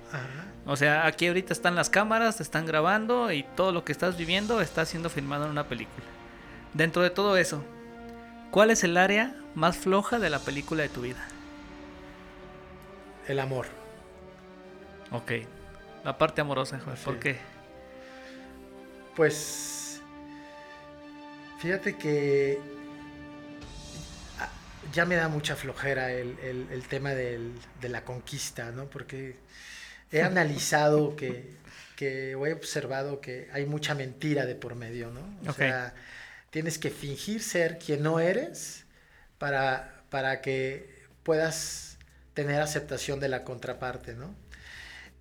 [0.65, 4.17] O sea, aquí ahorita están las cámaras, te están grabando y todo lo que estás
[4.17, 6.05] viviendo está siendo filmado en una película.
[6.73, 7.63] Dentro de todo eso,
[8.51, 11.25] ¿cuál es el área más floja de la película de tu vida?
[13.27, 13.80] El amor.
[15.11, 15.31] Ok.
[16.03, 17.37] La parte amorosa, ¿Por qué?
[19.15, 20.01] Pues.
[21.59, 22.59] Fíjate que.
[24.39, 24.49] Ah,
[24.91, 27.51] ya me da mucha flojera el, tema de
[27.83, 28.85] la conquista, ¿no?
[28.85, 29.35] Porque
[30.11, 31.51] he analizado que,
[31.95, 35.21] que, o he observado que hay mucha mentira de por medio, ¿no?
[35.49, 35.93] O sea
[36.51, 38.85] tienes que fingir ser quien no eres
[39.39, 41.97] para, para que puedas
[42.35, 44.35] tener aceptación de la contraparte, ¿no?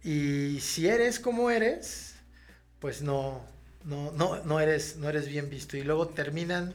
[0.02, 2.14] Y si eres como eres,
[2.78, 3.44] pues no,
[3.84, 5.76] no, no, no, eres, no eres bien visto.
[5.76, 6.72] Y luego terminan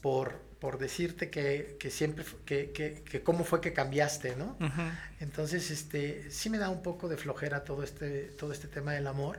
[0.00, 4.56] por, por decirte que, que siempre, que, que, que, cómo fue que cambiaste, ¿no?
[5.20, 9.06] Entonces, este, sí me da un poco de flojera todo este, todo este tema del
[9.06, 9.38] amor,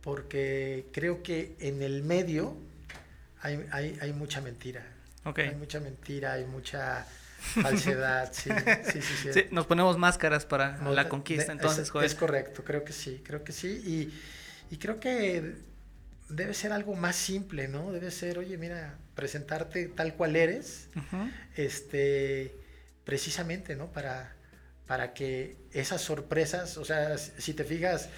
[0.00, 2.56] porque creo que en el medio
[3.40, 4.86] hay, hay, hay mucha mentira.
[5.24, 7.06] Hay mucha mentira, hay mucha
[7.38, 8.50] falsedad, sí,
[8.92, 9.40] sí, sí, sí.
[9.50, 13.52] Nos ponemos máscaras para la conquista, entonces, es, es, correcto, creo que sí, creo que
[13.52, 13.68] sí.
[13.68, 15.54] Y, y, creo que
[16.28, 17.92] debe ser algo más simple, ¿no?
[17.92, 20.88] Debe ser, oye, mira, presentarte tal cual eres,
[21.56, 22.54] este,
[23.04, 23.86] precisamente, ¿no?
[23.86, 24.34] Para,
[24.86, 28.08] para que esas sorpresas, o sea, si te fijas,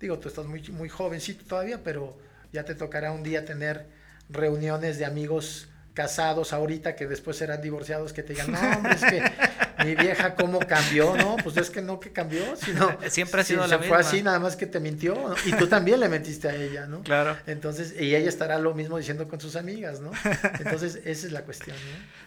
[0.00, 2.18] digo, tú estás muy, muy jovencito todavía, pero
[2.52, 3.86] ya te tocará un día tener
[4.28, 9.04] reuniones de amigos casados ahorita que después serán divorciados que te digan, no, hombre, es
[9.04, 9.22] que
[9.84, 11.36] mi vieja cómo cambió, ¿no?
[11.42, 12.96] Pues es que no que cambió, sino...
[13.08, 13.96] Siempre ha sido la misma.
[13.96, 17.02] fue así, nada más que te mintió, y tú también le mentiste a ella, ¿no?
[17.02, 17.36] Claro.
[17.46, 20.12] Entonces, y ella estará lo mismo diciendo con sus amigas, ¿no?
[20.58, 21.76] Entonces, esa es la cuestión,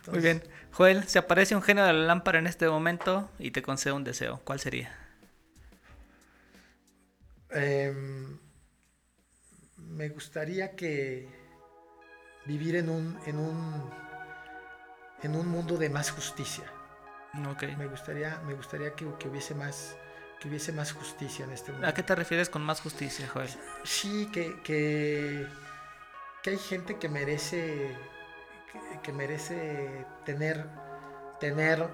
[0.06, 0.14] ¿no?
[0.14, 0.44] Muy bien.
[0.72, 4.04] Joel, se aparece un genio de la lámpara en este momento y te concede un
[4.04, 4.96] deseo, ¿cuál sería?
[7.50, 8.40] Em,
[9.78, 11.43] me gustaría que
[12.46, 13.90] vivir en un, en un,
[15.22, 16.66] en un mundo de más justicia.
[17.54, 17.76] Okay.
[17.76, 19.98] Me gustaría, me gustaría que, que, hubiese más
[20.40, 21.88] que hubiese más justicia en este mundo.
[21.88, 23.50] ¿A qué te refieres con más justicia, Joel?
[23.84, 25.48] Sí, que, que,
[26.44, 27.96] que hay gente que merece,
[28.72, 30.68] que, que merece tener,
[31.40, 31.90] tener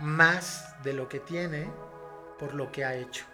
[0.00, 1.70] más de lo que tiene
[2.38, 3.24] por lo que ha hecho.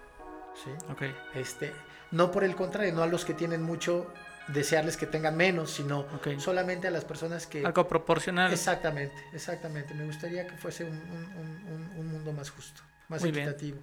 [0.63, 0.71] ¿sí?
[0.91, 1.03] Ok.
[1.35, 1.73] Este,
[2.11, 4.13] no por el contrario, no a los que tienen mucho
[4.53, 6.07] desearles que tengan menos, sino
[6.39, 7.65] solamente a las personas que...
[7.65, 8.53] Algo proporcional.
[8.53, 9.95] Exactamente, exactamente.
[9.95, 13.49] Me gustaría que fuese un, un- un- un- un mundo más justo, más Muy bien.
[13.49, 13.79] equitativo.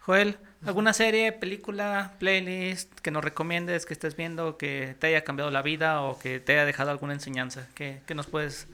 [0.00, 5.50] Joel, ¿alguna serie, película, playlist que nos recomiendes, que estés viendo, que te haya cambiado
[5.50, 7.66] la vida o que te haya dejado alguna enseñanza?
[7.74, 8.66] ¿Qué, qué nos puedes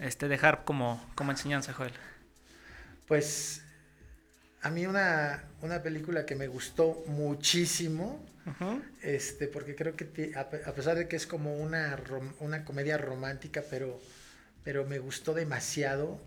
[0.00, 1.92] este, dejar como, como enseñanza, Joel?
[3.06, 3.62] Pues
[4.62, 8.20] a mí una, una película que me gustó muchísimo,
[9.02, 12.64] Este, porque creo que a, pe- a pesar de que es como una, rom- una
[12.64, 14.00] comedia romántica, pero,
[14.64, 16.18] pero me gustó demasiado,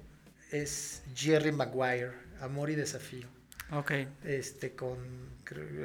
[0.52, 2.12] es Jerry Maguire,
[2.42, 3.28] Amor y Desafío.
[3.72, 3.92] Ok,
[4.24, 4.98] este, con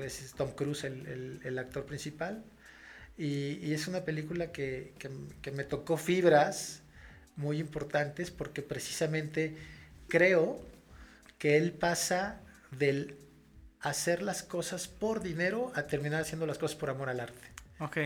[0.04, 2.42] es Tom Cruise, el, el- el actor principal.
[3.18, 5.10] Y, y es una película que, que-
[5.42, 6.80] que me tocó fibras
[7.36, 9.56] muy importantes porque precisamente
[10.08, 10.60] creo
[11.38, 13.16] que él pasa del
[13.82, 17.48] hacer las cosas por dinero a terminar haciendo las cosas por amor al arte.
[17.78, 17.98] ok.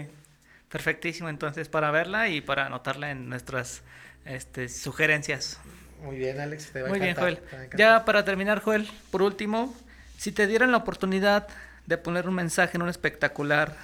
[0.70, 3.82] Perfectísimo, entonces, para verla y para anotarla en nuestras
[4.24, 5.60] este, sugerencias.
[6.02, 7.40] Muy bien, Alex, te va a Muy bien, Joel.
[7.72, 7.76] a.
[7.76, 9.74] Ya para terminar, Joel, por último,
[10.18, 11.46] si te dieran la oportunidad
[11.86, 13.76] de poner un mensaje en un espectacular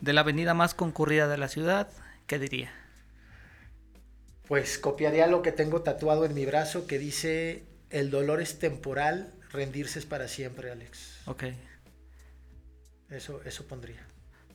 [0.00, 1.88] de la avenida más concurrida de la ciudad,
[2.26, 2.72] ¿qué diría?
[4.46, 9.32] Pues copiaría lo que tengo tatuado en mi brazo que dice, el dolor es temporal,
[9.56, 11.20] rendirse es para siempre, Alex.
[11.26, 11.44] Ok,
[13.10, 14.04] Eso, eso pondría.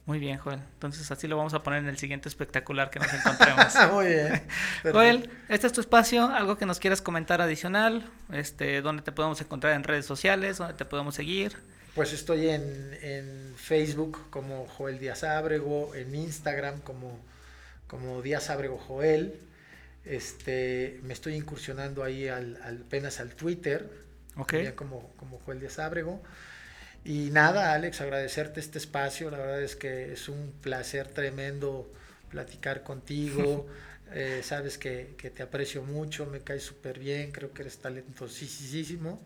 [0.06, 0.60] muy bien, Joel.
[0.74, 3.74] Entonces así lo vamos a poner en el siguiente espectacular que nos encontremos.
[3.94, 4.28] Muy bien.
[4.30, 4.92] Perfecto.
[4.94, 9.40] Joel, este es tu espacio, algo que nos quieras comentar adicional, este, dónde te podemos
[9.42, 11.56] encontrar en redes sociales, dónde te podemos seguir.
[11.96, 17.20] Pues estoy en, en Facebook como Joel Díaz Ábrego, en Instagram como,
[17.88, 19.40] como Díaz Ábrego Joel.
[20.04, 23.90] Este, me estoy incursionando ahí al, al- apenas al Twitter,
[24.38, 26.22] Ok, como, como Joel Díaz Ábrego.
[27.04, 29.32] Y nada, Alex, agradecerte este espacio.
[29.32, 31.92] La verdad es que es un placer tremendo
[32.30, 33.68] platicar contigo.
[34.14, 39.22] Eh, sabes que, que te aprecio mucho, me caes súper bien, creo que eres talentosísimo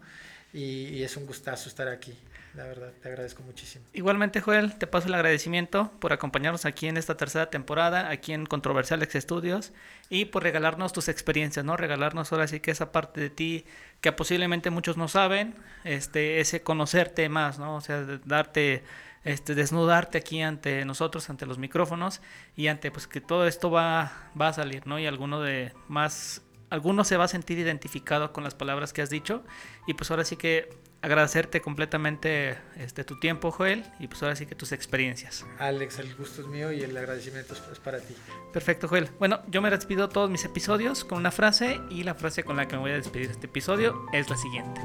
[0.53, 2.15] y, y es un gustazo estar aquí.
[2.55, 3.85] La verdad, te agradezco muchísimo.
[3.91, 8.45] Igualmente, Joel, te paso el agradecimiento por acompañarnos aquí en esta tercera temporada, aquí en
[8.45, 9.73] Controversial Ex Studios,
[10.09, 11.75] y por regalarnos tus experiencias, ¿no?
[11.75, 13.65] Regalarnos ahora sí que esa parte de ti
[13.99, 17.75] que posiblemente muchos no saben, este, ese conocerte más, ¿no?
[17.75, 18.83] O sea, darte,
[19.25, 22.21] este, desnudarte aquí ante nosotros, ante los micrófonos,
[22.55, 24.97] y ante, pues, que todo esto va, va a salir, ¿no?
[24.97, 29.09] Y alguno de más, alguno se va a sentir identificado con las palabras que has
[29.09, 29.43] dicho,
[29.87, 30.69] y pues ahora sí que
[31.01, 35.45] agradecerte completamente este, tu tiempo, Joel, y pues ahora sí que tus experiencias.
[35.59, 38.15] Alex, el gusto es mío y el agradecimiento es, para ti.
[38.53, 39.09] Perfecto, Joel.
[39.19, 42.67] Bueno, yo me despido todos mis episodios con una frase y la frase con la
[42.67, 44.81] que me voy a despedir este episodio es la siguiente.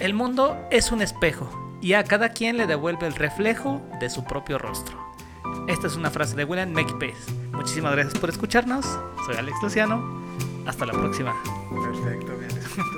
[0.00, 4.24] El mundo es un espejo y a cada quien le devuelve el reflejo de su
[4.24, 4.98] propio rostro.
[5.68, 7.32] Esta es una frase de William Makepeace.
[7.52, 8.86] Muchísimas gracias por escucharnos.
[9.26, 10.29] Soy Alex Luciano.
[10.66, 11.34] Hasta la próxima.
[11.70, 12.50] Perfecto, bien.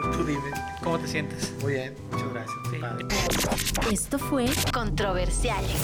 [0.03, 0.51] Tú, tú dime.
[0.83, 1.53] ¿Cómo te sientes?
[1.63, 2.57] Muy bien, muchas gracias.
[2.71, 2.79] Sí.
[2.79, 3.07] Padre.
[3.91, 5.81] Esto fue Controversiales.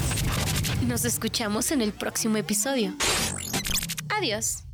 [0.87, 2.95] Nos escuchamos en el próximo episodio.
[4.11, 4.67] Adiós.